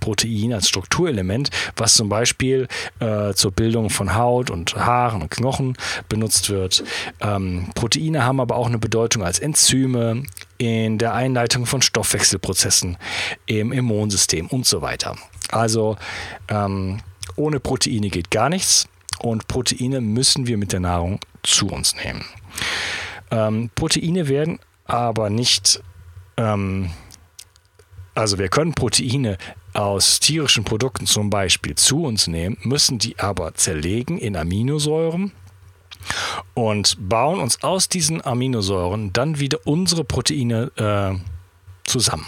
Protein 0.00 0.52
als 0.52 0.68
Strukturelement, 0.68 1.50
was 1.76 1.94
zum 1.94 2.08
Beispiel 2.08 2.68
äh, 3.00 3.32
zur 3.34 3.52
Bildung 3.52 3.90
von 3.90 4.14
Haut 4.14 4.50
und 4.50 4.76
Haaren 4.76 5.22
und 5.22 5.30
Knochen 5.30 5.76
benutzt 6.08 6.50
wird. 6.50 6.84
Ähm, 7.20 7.70
Proteine 7.74 8.24
haben 8.24 8.40
aber 8.40 8.56
auch 8.56 8.66
eine 8.66 8.78
Bedeutung 8.78 9.22
als 9.22 9.38
Enzyme 9.38 10.24
in 10.58 10.98
der 10.98 11.14
Einleitung 11.14 11.66
von 11.66 11.82
Stoffwechselprozessen 11.82 12.96
im 13.46 13.72
Immunsystem 13.72 14.46
und 14.46 14.66
so 14.66 14.82
weiter. 14.82 15.16
Also 15.50 15.96
ähm, 16.48 17.00
ohne 17.36 17.60
Proteine 17.60 18.08
geht 18.10 18.30
gar 18.30 18.48
nichts 18.48 18.88
und 19.20 19.48
Proteine 19.48 20.00
müssen 20.00 20.46
wir 20.46 20.58
mit 20.58 20.72
der 20.72 20.80
Nahrung 20.80 21.20
zu 21.42 21.68
uns 21.68 21.94
nehmen. 21.96 22.24
Ähm, 23.30 23.70
Proteine 23.74 24.28
werden 24.28 24.58
aber 24.84 25.30
nicht, 25.30 25.82
ähm, 26.36 26.90
also 28.14 28.38
wir 28.38 28.48
können 28.48 28.74
Proteine 28.74 29.38
aus 29.74 30.20
tierischen 30.20 30.64
Produkten 30.64 31.06
zum 31.06 31.30
Beispiel 31.30 31.74
zu 31.74 32.04
uns 32.04 32.26
nehmen, 32.26 32.58
müssen 32.62 32.98
die 32.98 33.18
aber 33.18 33.54
zerlegen 33.54 34.18
in 34.18 34.36
Aminosäuren 34.36 35.32
und 36.54 36.96
bauen 37.08 37.40
uns 37.40 37.62
aus 37.62 37.88
diesen 37.88 38.24
Aminosäuren 38.24 39.12
dann 39.12 39.38
wieder 39.38 39.58
unsere 39.64 40.04
Proteine 40.04 40.70
äh, 40.76 41.18
zusammen. 41.84 42.26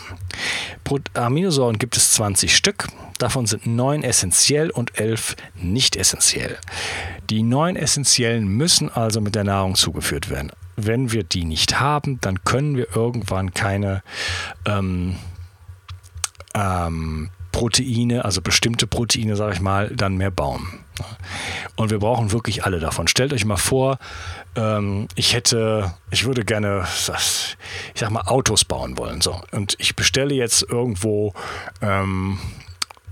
Aminosäuren 1.14 1.78
gibt 1.78 1.96
es 1.96 2.12
20 2.14 2.54
Stück. 2.54 2.88
Davon 3.18 3.46
sind 3.46 3.66
neun 3.66 4.02
essentiell 4.02 4.70
und 4.70 4.98
elf 4.98 5.37
nicht 5.54 5.96
essentiell. 5.96 6.59
Die 7.30 7.42
neun 7.42 7.76
essentiellen 7.76 8.46
müssen 8.46 8.90
also 8.90 9.20
mit 9.20 9.35
der 9.35 9.44
Nahrung 9.44 9.74
zugeführt 9.76 10.30
werden. 10.30 10.50
wenn 10.76 11.12
wir 11.12 11.22
die 11.22 11.44
nicht 11.44 11.78
haben, 11.78 12.20
dann 12.20 12.42
können 12.42 12.76
wir 12.76 12.88
irgendwann 12.96 13.54
keine 13.54 14.02
ähm, 14.66 15.16
ähm, 16.54 17.30
Proteine, 17.52 18.24
also 18.24 18.42
bestimmte 18.42 18.86
Proteine, 18.86 19.36
sage 19.36 19.54
ich 19.54 19.60
mal, 19.60 19.88
dann 19.94 20.16
mehr 20.16 20.32
bauen. 20.32 20.66
Und 21.76 21.90
wir 21.90 22.00
brauchen 22.00 22.32
wirklich 22.32 22.64
alle 22.64 22.80
davon. 22.80 23.06
Stellt 23.06 23.32
euch 23.32 23.44
mal 23.44 23.56
vor, 23.56 23.98
ähm, 24.56 25.06
ich 25.14 25.34
hätte, 25.34 25.94
ich 26.10 26.24
würde 26.24 26.44
gerne, 26.44 26.84
ich 26.84 28.00
sag 28.00 28.10
mal, 28.10 28.22
Autos 28.22 28.64
bauen 28.64 28.98
wollen. 28.98 29.20
So. 29.20 29.40
Und 29.52 29.76
ich 29.78 29.94
bestelle 29.94 30.34
jetzt 30.34 30.62
irgendwo, 30.68 31.32
ähm, 31.80 32.38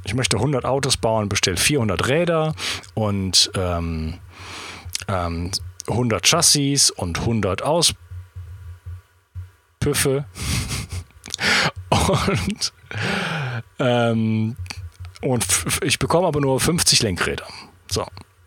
ich 0.04 0.14
möchte 0.14 0.38
100 0.38 0.64
Autos 0.64 0.96
bauen, 0.96 1.28
bestelle 1.28 1.56
400 1.56 2.08
Räder 2.08 2.54
und 2.94 3.50
ähm, 3.54 4.18
100 5.06 6.26
Chassis 6.26 6.90
und 6.90 7.20
100 7.20 7.62
Auspüffe. 7.62 7.96
und 11.90 12.72
ähm, 13.78 14.56
und 15.20 15.46
ich 15.82 15.98
bekomme 15.98 16.26
aber 16.26 16.40
nur 16.40 16.60
50 16.60 17.02
Lenkräder. 17.02 17.46
So. 17.90 18.06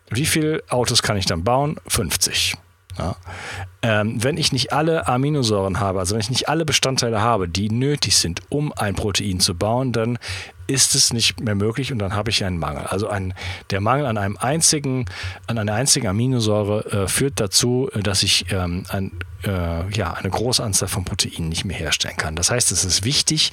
Wie 0.10 0.26
viele 0.26 0.64
Autos 0.70 1.02
kann 1.02 1.18
ich 1.18 1.26
dann 1.26 1.44
bauen? 1.44 1.78
50. 1.88 2.56
Ja. 2.98 3.16
Ähm, 3.82 4.24
wenn 4.24 4.38
ich 4.38 4.52
nicht 4.52 4.74
alle 4.74 5.08
Aminosäuren 5.08 5.80
habe, 5.80 6.00
also 6.00 6.16
wenn 6.16 6.22
ich 6.22 6.30
nicht 6.30 6.50
alle 6.50 6.66
Bestandteile 6.66 7.22
habe, 7.22 7.48
die 7.48 7.70
nötig 7.70 8.18
sind, 8.18 8.42
um 8.50 8.74
ein 8.74 8.96
Protein 8.96 9.40
zu 9.40 9.56
bauen, 9.56 9.92
dann 9.92 10.18
ist 10.68 10.96
es 10.96 11.14
nicht 11.14 11.40
mehr 11.40 11.56
möglich 11.56 11.92
und 11.92 12.00
dann 12.00 12.16
habe 12.16 12.32
ich 12.32 12.44
einen 12.44 12.58
Mangel. 12.58 12.86
Also 12.88 13.08
ein, 13.08 13.34
der 13.70 13.82
Mangel 13.82 14.06
an 14.06 14.18
einem 14.18 14.38
einzigen, 14.38 15.06
an 15.48 15.58
einer 15.58 15.74
einzigen 15.74 16.08
Aminosäure 16.08 17.04
äh, 17.04 17.08
führt 17.08 17.40
dazu, 17.40 17.90
dass 17.94 18.24
ich 18.24 18.52
ähm, 18.52 18.84
ein, 18.90 19.12
äh, 19.44 19.90
ja, 19.92 20.14
eine 20.14 20.30
große 20.30 20.64
Anzahl 20.64 20.88
von 20.88 21.06
Proteinen 21.06 21.50
nicht 21.50 21.66
mehr 21.66 21.78
herstellen 21.78 22.18
kann. 22.18 22.36
Das 22.36 22.50
heißt, 22.50 22.72
es 22.72 22.84
ist 22.84 23.04
wichtig, 23.04 23.52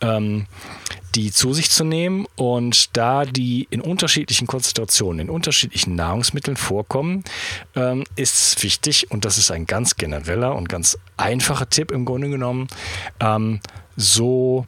ähm, 0.00 0.46
die 1.14 1.30
zu 1.30 1.52
sich 1.52 1.70
zu 1.70 1.84
nehmen 1.84 2.26
und 2.36 2.96
da 2.96 3.24
die 3.24 3.66
in 3.70 3.80
unterschiedlichen 3.80 4.46
Konzentrationen, 4.46 5.20
in 5.20 5.30
unterschiedlichen 5.30 5.94
Nahrungsmitteln 5.94 6.56
vorkommen, 6.56 7.24
ähm, 7.76 8.04
ist 8.16 8.56
es 8.56 8.62
wichtig, 8.62 9.10
und 9.10 9.24
das 9.24 9.38
ist 9.38 9.50
ein 9.50 9.66
ganz 9.66 9.96
genereller 9.96 10.54
und 10.54 10.68
ganz 10.68 10.98
einfacher 11.16 11.68
Tipp 11.68 11.92
im 11.92 12.04
Grunde 12.04 12.28
genommen, 12.28 12.68
ähm, 13.20 13.60
so 13.96 14.66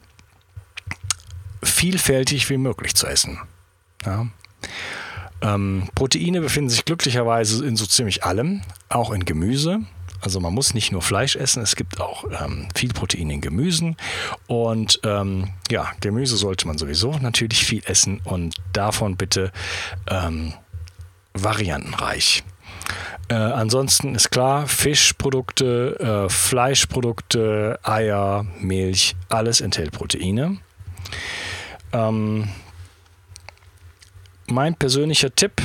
vielfältig 1.63 2.49
wie 2.49 2.57
möglich 2.57 2.95
zu 2.95 3.07
essen. 3.07 3.39
Ja. 4.05 4.27
Ähm, 5.41 5.89
Proteine 5.95 6.41
befinden 6.41 6.69
sich 6.69 6.85
glücklicherweise 6.85 7.65
in 7.65 7.75
so 7.75 7.85
ziemlich 7.85 8.23
allem, 8.23 8.61
auch 8.89 9.11
in 9.11 9.25
Gemüse. 9.25 9.81
Also 10.21 10.39
man 10.39 10.53
muss 10.53 10.73
nicht 10.73 10.91
nur 10.91 11.01
Fleisch 11.01 11.35
essen, 11.35 11.61
es 11.61 11.75
gibt 11.75 11.99
auch 11.99 12.25
ähm, 12.41 12.67
viel 12.75 12.93
Protein 12.93 13.29
in 13.29 13.41
Gemüsen. 13.41 13.97
Und 14.47 14.99
ähm, 15.03 15.49
ja, 15.69 15.91
Gemüse 16.01 16.37
sollte 16.37 16.67
man 16.67 16.77
sowieso 16.77 17.11
natürlich 17.19 17.65
viel 17.65 17.81
essen 17.85 18.21
und 18.23 18.55
davon 18.73 19.15
bitte 19.15 19.51
ähm, 20.09 20.53
variantenreich. 21.33 22.43
Äh, 23.29 23.35
ansonsten 23.35 24.15
ist 24.15 24.29
klar, 24.31 24.67
Fischprodukte, 24.67 26.25
äh, 26.27 26.29
Fleischprodukte, 26.29 27.79
Eier, 27.83 28.45
Milch, 28.59 29.15
alles 29.27 29.59
enthält 29.59 29.91
Proteine. 29.91 30.57
Ähm, 31.91 32.49
mein 34.47 34.75
persönlicher 34.75 35.33
Tipp 35.35 35.61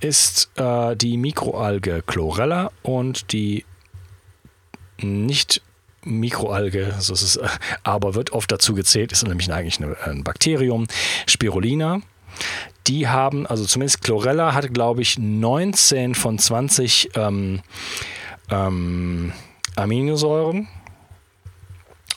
ist 0.00 0.50
äh, 0.56 0.96
die 0.96 1.16
Mikroalge 1.16 2.02
Chlorella 2.06 2.70
und 2.82 3.32
die 3.32 3.64
nicht 5.02 5.62
Mikroalge, 6.02 6.94
so 6.98 7.12
ist 7.12 7.22
es, 7.22 7.36
äh, 7.36 7.48
aber 7.82 8.14
wird 8.14 8.32
oft 8.32 8.50
dazu 8.50 8.74
gezählt, 8.74 9.12
ist 9.12 9.26
nämlich 9.26 9.52
eigentlich 9.52 9.80
ein 9.80 10.24
Bakterium, 10.24 10.86
Spirulina. 11.26 12.00
Die 12.86 13.08
haben, 13.08 13.46
also 13.46 13.64
zumindest 13.66 14.02
Chlorella 14.02 14.54
hat, 14.54 14.72
glaube 14.72 15.02
ich, 15.02 15.18
19 15.18 16.14
von 16.14 16.38
20 16.38 17.10
ähm, 17.14 17.60
ähm, 18.50 19.32
Aminosäuren 19.76 20.68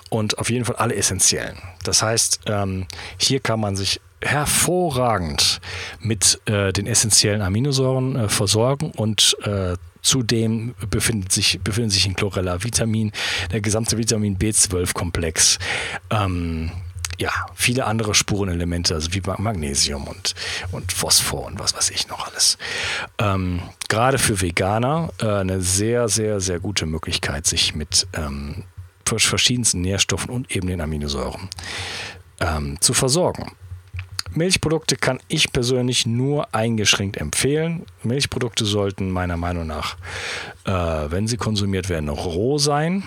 und 0.10 0.38
auf 0.38 0.50
jeden 0.50 0.64
Fall 0.64 0.78
alle 0.78 0.96
essentiellen. 0.96 1.58
Das 1.84 2.02
heißt, 2.02 2.42
ähm, 2.46 2.88
hier 3.18 3.40
kann 3.40 3.60
man 3.60 3.76
sich 3.76 4.00
hervorragend 4.22 5.60
mit 6.00 6.40
äh, 6.46 6.72
den 6.72 6.88
essentiellen 6.88 7.42
Aminosäuren 7.42 8.16
äh, 8.16 8.30
versorgen 8.30 8.92
und 8.92 9.36
äh, 9.44 9.76
Zudem 10.04 10.76
befindet 10.90 11.32
sich, 11.32 11.60
befinden 11.64 11.90
sich 11.90 12.06
in 12.06 12.14
Chlorella 12.16 12.64
Vitamin, 12.64 13.12
der 13.52 13.62
gesamte 13.62 13.98
Vitamin 13.98 14.38
B12-Komplex. 14.38 15.60
Ähm, 16.12 16.72
ja, 17.18 17.32
viele 17.56 17.86
andere 17.86 18.14
Spurenelemente, 18.14 18.96
also 18.96 19.14
wie 19.14 19.22
Magnesium 19.38 20.08
und, 20.08 20.36
und 20.72 20.92
Phosphor 20.92 21.46
und 21.46 21.60
was 21.60 21.76
weiß 21.76 21.92
ich 21.92 22.08
noch 22.08 22.28
alles. 22.28 22.58
Ähm, 23.18 23.62
gerade 23.88 24.18
für 24.18 24.42
Veganer 24.42 25.12
äh, 25.22 25.28
eine 25.28 25.62
sehr, 25.62 26.10
sehr, 26.10 26.42
sehr 26.42 26.60
gute 26.60 26.86
Möglichkeit, 26.86 27.46
sich 27.46 27.76
mit 27.76 28.08
ähm, 28.14 28.64
verschiedensten 29.06 29.82
Nährstoffen 29.82 30.32
und 30.32 30.56
eben 30.56 30.68
den 30.68 30.82
Aminosäuren 30.82 31.50
ähm, 32.40 32.78
zu 32.82 32.94
versorgen. 32.94 33.52
Milchprodukte 34.36 34.96
kann 34.96 35.20
ich 35.28 35.52
persönlich 35.52 36.06
nur 36.06 36.54
eingeschränkt 36.54 37.18
empfehlen. 37.18 37.86
Milchprodukte 38.04 38.66
sollten 38.66 39.12
meiner 39.12 39.38
Meinung 39.38 39.68
nach, 39.68 39.98
äh, 40.66 40.72
wenn 40.72 41.28
sie 41.28 41.38
konsumiert 41.38 41.90
werden, 41.90 42.10
roh 42.10 42.58
sein 42.58 43.04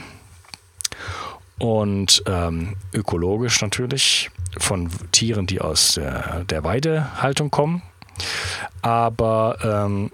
und 1.58 2.22
ähm, 2.26 2.76
ökologisch 2.92 3.60
natürlich 3.62 4.30
von 4.58 4.90
Tieren, 5.12 5.46
die 5.46 5.60
aus 5.60 5.94
der, 5.94 6.44
der 6.44 6.64
Weidehaltung 6.64 7.50
kommen. 7.50 7.82
Aber 8.82 9.58
ähm, 9.62 10.10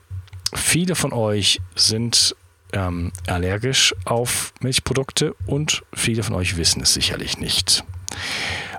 viele 0.54 0.94
von 0.94 1.12
euch 1.12 1.60
sind 1.74 2.36
ähm, 2.72 3.12
allergisch 3.26 3.94
auf 4.04 4.52
Milchprodukte 4.60 5.34
und 5.46 5.82
viele 5.92 6.22
von 6.22 6.34
euch 6.34 6.56
wissen 6.56 6.82
es 6.82 6.94
sicherlich 6.94 7.38
nicht. 7.38 7.84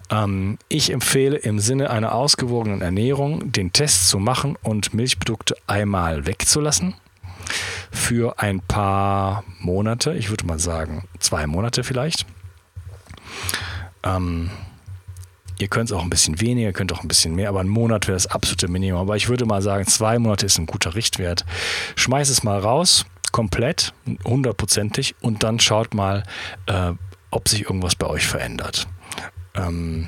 Ähm, 0.09 0.57
ich 0.69 0.91
empfehle 0.91 1.37
im 1.37 1.59
Sinne 1.59 1.89
einer 1.89 2.13
ausgewogenen 2.13 2.81
Ernährung 2.81 3.51
den 3.51 3.73
Test 3.73 4.09
zu 4.09 4.19
machen 4.19 4.57
und 4.61 4.93
Milchprodukte 4.93 5.55
einmal 5.67 6.25
wegzulassen 6.25 6.95
für 7.91 8.39
ein 8.39 8.59
paar 8.59 9.43
Monate. 9.59 10.13
Ich 10.13 10.29
würde 10.29 10.45
mal 10.45 10.59
sagen 10.59 11.03
zwei 11.19 11.47
Monate 11.47 11.83
vielleicht. 11.83 12.25
Ähm, 14.03 14.49
Ihr 15.59 15.67
könnt 15.67 15.89
es 15.89 15.95
auch 15.95 16.01
ein 16.01 16.09
bisschen 16.09 16.41
weniger, 16.41 16.73
könnt 16.73 16.91
auch 16.91 17.03
ein 17.03 17.07
bisschen 17.07 17.35
mehr, 17.35 17.49
aber 17.49 17.61
ein 17.61 17.67
Monat 17.67 18.07
wäre 18.07 18.15
das 18.15 18.27
absolute 18.27 18.67
Minimum. 18.67 18.99
Aber 18.99 19.15
ich 19.15 19.29
würde 19.29 19.45
mal 19.45 19.61
sagen, 19.61 19.85
zwei 19.85 20.17
Monate 20.19 20.45
ist 20.45 20.57
ein 20.57 20.65
guter 20.65 20.95
Richtwert. 20.95 21.45
Schmeiß 21.95 22.29
es 22.29 22.43
mal 22.43 22.59
raus, 22.59 23.05
komplett, 23.31 23.93
hundertprozentig, 24.25 25.15
und 25.21 25.43
dann 25.43 25.59
schaut 25.59 25.93
mal, 25.93 26.23
äh, 26.65 26.91
ob 27.29 27.47
sich 27.47 27.61
irgendwas 27.63 27.95
bei 27.95 28.07
euch 28.07 28.25
verändert. 28.25 28.87
Ähm, 29.67 30.07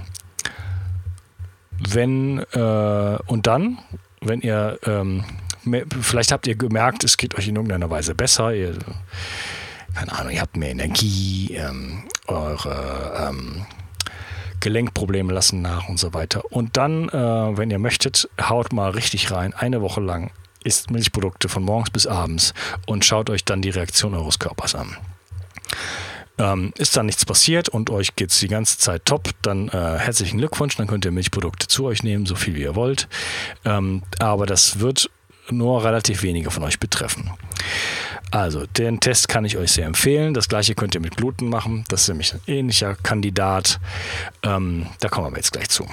wenn 1.78 2.39
äh, 2.54 3.18
und 3.28 3.48
dann, 3.48 3.80
wenn 4.22 4.41
ihr 4.41 4.80
ähm, 4.86 5.24
vielleicht 6.02 6.32
habt 6.32 6.48
ihr 6.48 6.56
gemerkt, 6.56 7.04
es 7.04 7.18
geht 7.18 7.36
euch 7.38 7.48
in 7.48 7.56
irgendeiner 7.56 7.89
Weise 7.89 8.15
besser, 8.15 8.54
ihr, 8.54 8.78
keine 9.94 10.12
Ahnung, 10.13 10.32
ihr 10.32 10.41
habt 10.41 10.58
mehr 10.58 10.72
Energie, 10.72 11.56
ähm, 11.56 12.04
eure 12.28 13.30
ähm, 13.30 13.65
Gelenkprobleme 14.60 15.34
lassen 15.34 15.62
nach 15.62 15.89
und 15.89 16.00
so 16.00 16.13
weiter. 16.13 16.44
Und 16.52 16.78
dann, 16.78 17.10
äh, 17.10 17.58
wenn 17.58 17.72
ihr 17.72 17.80
möchtet, 17.80 18.30
haut 18.41 18.74
mal 18.74 18.91
richtig 18.91 19.32
rein, 19.32 19.54
eine 19.54 19.82
Woche 19.82 20.02
lang 20.02 20.32
isst 20.63 20.89
Milchprodukte 20.89 21.48
von 21.48 21.63
morgens 21.63 21.91
bis 21.91 22.08
abends 22.08 22.54
und 22.88 23.06
schaut 23.06 23.30
euch 23.30 23.46
dann 23.46 23.62
die 23.62 23.70
Reaktion 23.70 24.15
eures 24.15 24.39
Körpers 24.39 24.74
an. 24.74 24.98
Ähm, 26.38 26.74
ist 26.78 26.98
da 26.98 27.04
nichts 27.04 27.26
passiert 27.26 27.69
und 27.69 27.89
euch 27.89 28.15
geht 28.15 28.32
es 28.32 28.39
die 28.39 28.48
ganze 28.48 28.78
Zeit 28.78 29.06
top, 29.06 29.30
dann 29.41 29.69
äh, 29.69 29.98
herzlichen 29.98 30.38
Glückwunsch, 30.38 30.76
dann 30.76 30.88
könnt 30.88 31.06
ihr 31.06 31.12
Milchprodukte 31.12 31.67
zu 31.67 31.86
euch 31.86 32.04
nehmen, 32.04 32.26
so 32.26 32.36
viel 32.36 32.56
wie 32.56 32.62
ihr 32.62 32.76
wollt. 32.76 33.08
Ähm, 33.63 34.04
aber 34.19 34.45
das 34.45 34.80
wird 34.80 35.10
nur 35.50 35.84
relativ 35.84 36.24
wenige 36.24 36.52
von 36.52 36.63
euch 36.63 36.80
betreffen. 36.80 37.32
Also, 38.32 38.65
den 38.65 39.00
Test 39.00 39.30
kann 39.30 39.45
ich 39.45 39.58
euch 39.58 39.71
sehr 39.71 39.86
empfehlen. 39.86 40.34
Das 40.34 40.50
gleiche 40.50 40.76
könnt 40.76 40.95
ihr 40.95 41.02
mit 41.02 41.15
Gluten 41.15 41.48
machen. 41.48 41.86
Das 41.88 42.02
ist 42.02 42.10
nämlich 42.10 42.34
ein 42.34 42.41
ähnlicher 42.48 42.95
Kandidat. 42.95 43.80
Ähm, 44.43 44.88
da 45.00 45.10
kommen 45.10 45.32
wir 45.32 45.38
jetzt 45.38 45.54
gleich 45.54 45.69
zu. 45.69 45.88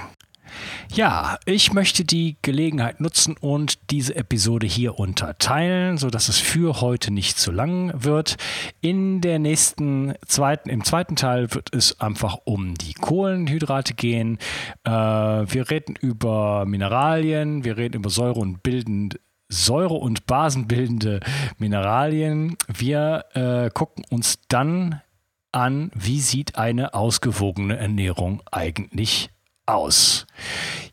Ja, 0.94 1.38
ich 1.46 1.72
möchte 1.72 2.04
die 2.04 2.36
Gelegenheit 2.42 3.00
nutzen 3.00 3.36
und 3.40 3.90
diese 3.90 4.14
Episode 4.14 4.66
hier 4.66 4.98
unterteilen, 4.98 5.96
sodass 5.96 6.28
es 6.28 6.38
für 6.38 6.80
heute 6.80 7.10
nicht 7.12 7.38
zu 7.38 7.50
lang 7.50 7.92
wird. 7.94 8.36
In 8.80 9.20
der 9.20 9.38
nächsten 9.38 10.14
zweiten, 10.26 10.68
im 10.68 10.84
zweiten 10.84 11.16
Teil 11.16 11.54
wird 11.54 11.74
es 11.74 12.00
einfach 12.00 12.38
um 12.44 12.74
die 12.74 12.92
Kohlenhydrate 12.92 13.94
gehen. 13.94 14.38
Äh, 14.84 14.90
wir 14.90 15.70
reden 15.70 15.94
über 15.98 16.66
Mineralien, 16.66 17.64
wir 17.64 17.76
reden 17.76 17.96
über 17.96 18.10
Säure 18.10 18.40
und 18.40 18.62
bildende 18.62 19.18
Säure- 19.48 19.94
und 19.94 20.26
basenbildende 20.26 21.20
Mineralien. 21.58 22.56
Wir 22.68 23.24
äh, 23.34 23.70
gucken 23.70 24.04
uns 24.10 24.38
dann 24.48 25.02
an, 25.52 25.90
wie 25.94 26.20
sieht 26.20 26.56
eine 26.56 26.94
ausgewogene 26.94 27.76
Ernährung 27.76 28.42
eigentlich 28.50 29.28
aus. 29.28 29.41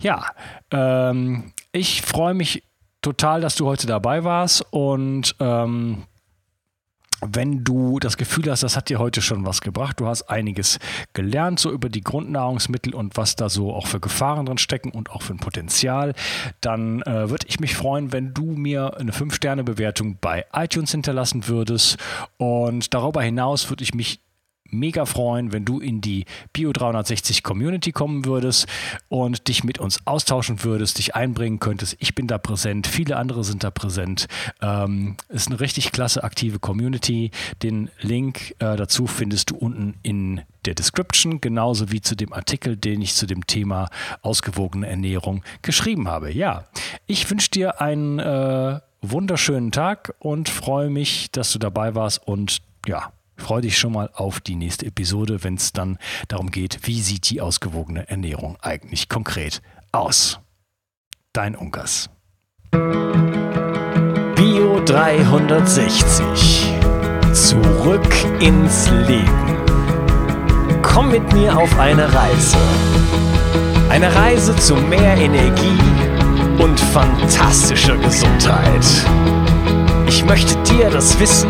Ja, 0.02 0.26
ähm, 0.72 1.54
ich 1.72 2.02
freue 2.02 2.34
mich 2.34 2.64
total, 3.02 3.42
dass 3.42 3.56
du 3.56 3.66
heute 3.66 3.88
dabei 3.88 4.24
warst 4.24 4.66
und 4.72 5.36
ähm, 5.40 6.04
wenn 7.22 7.64
du 7.64 8.00
das 8.00 8.16
Gefühl 8.18 8.50
hast, 8.50 8.64
das 8.64 8.78
hat 8.78 8.90
dir 8.90 9.00
heute 9.00 9.22
schon 9.22 9.46
was 9.46 9.62
gebracht, 9.62 10.00
du 10.00 10.08
hast 10.08 10.24
einiges 10.24 10.80
gelernt, 11.14 11.60
so 11.60 11.72
über 11.72 11.90
die 11.90 12.02
Grundnahrungsmittel 12.02 12.96
und 12.96 13.18
was 13.18 13.36
da 13.36 13.50
so 13.50 13.74
auch 13.74 13.88
für 13.88 14.00
Gefahren 14.00 14.46
drin 14.46 14.58
stecken 14.58 14.92
und 14.92 15.12
auch 15.12 15.22
für 15.22 15.34
ein 15.34 15.40
Potenzial, 15.40 16.14
dann 16.62 17.02
äh, 17.02 17.30
würde 17.30 17.46
ich 17.50 17.60
mich 17.60 17.76
freuen, 17.76 18.14
wenn 18.14 18.34
du 18.34 18.46
mir 18.46 18.98
eine 18.98 19.12
5-Sterne-Bewertung 19.12 20.18
bei 20.22 20.46
iTunes 20.54 20.92
hinterlassen 20.92 21.48
würdest. 21.48 21.98
Und 22.38 22.94
darüber 22.94 23.22
hinaus 23.22 23.70
würde 23.70 23.84
ich 23.84 23.94
mich 23.94 24.22
mega 24.72 25.06
freuen, 25.06 25.52
wenn 25.52 25.66
du 25.66 25.80
in 25.80 26.02
die 26.02 26.26
Bio 26.54 26.72
360 26.72 27.44
Community 27.44 27.92
kommen 27.92 28.26
würdest 28.26 28.68
und 29.08 29.48
dich 29.48 29.64
mit 29.64 29.80
uns 29.80 30.06
austauschen 30.06 30.64
würdest, 30.64 30.98
dich 30.98 31.16
einbringen 31.16 31.60
könntest. 31.60 31.96
Ich 32.00 32.16
bin 32.16 32.28
da 32.28 32.38
präsent, 32.38 32.88
viele 32.88 33.18
andere 33.18 33.44
sind 33.44 33.64
da 33.64 33.72
präsent. 33.72 34.28
Ähm, 34.62 35.16
ist 35.30 35.48
eine 35.48 35.60
richtig 35.60 35.92
klasse 35.92 36.24
aktive 36.24 36.60
Community. 36.60 37.32
Den 37.64 37.90
Link 38.02 38.56
äh, 38.60 38.76
dazu 38.76 39.08
findest 39.08 39.52
du 39.52 39.56
unten 39.56 39.96
in 40.04 40.42
der 40.66 40.76
Description, 40.76 41.42
genauso 41.42 41.92
wie 41.92 42.02
zu 42.02 42.16
dem 42.16 42.34
Artikel, 42.34 42.76
den 42.76 43.02
ich 43.02 43.14
zu 43.14 43.26
dem 43.26 43.48
Thema 43.48 43.90
ausgewogene 44.22 44.88
Ernährung 44.88 45.44
geschrieben 45.62 46.08
habe. 46.08 46.32
Ja, 46.32 46.66
ich 47.08 47.30
wünsche 47.30 47.50
dir 47.50 47.82
einen 47.82 48.20
äh, 48.20 48.80
wunderschönen 49.02 49.72
Tag 49.72 50.14
und 50.20 50.50
freue 50.50 50.90
mich, 50.90 51.32
dass 51.32 51.54
du 51.54 51.60
dabei 51.60 51.96
warst 51.96 52.28
und 52.28 52.62
ja, 52.86 53.12
Freue 53.40 53.62
dich 53.62 53.78
schon 53.78 53.94
mal 53.94 54.10
auf 54.14 54.40
die 54.42 54.56
nächste 54.56 54.86
Episode, 54.86 55.44
wenn 55.44 55.56
es 55.56 55.72
dann 55.72 55.98
darum 56.28 56.52
geht, 56.52 56.80
wie 56.84 57.02
sieht 57.02 57.30
die 57.30 57.42
ausgewogene 57.42 58.08
Ernährung 58.08 58.58
eigentlich 58.62 59.10
konkret 59.10 59.62
aus. 59.92 60.40
Dein 61.34 61.56
Unkas. 61.56 62.10
Bio 64.36 64.82
360. 64.86 66.74
Zurück 67.34 68.14
ins 68.40 68.90
Leben. 69.08 69.58
Komm 70.82 71.10
mit 71.12 71.34
mir 71.34 71.58
auf 71.58 71.80
eine 71.80 72.14
Reise. 72.14 72.58
Eine 73.90 74.14
Reise 74.14 74.56
zu 74.58 74.76
mehr 74.76 75.18
Energie 75.18 75.80
und 76.60 76.80
fantastischer 76.80 77.98
Gesundheit. 77.98 78.86
Ich 80.08 80.26
möchte 80.26 80.56
dir 80.64 80.90
das 80.90 81.20
Wissen 81.20 81.50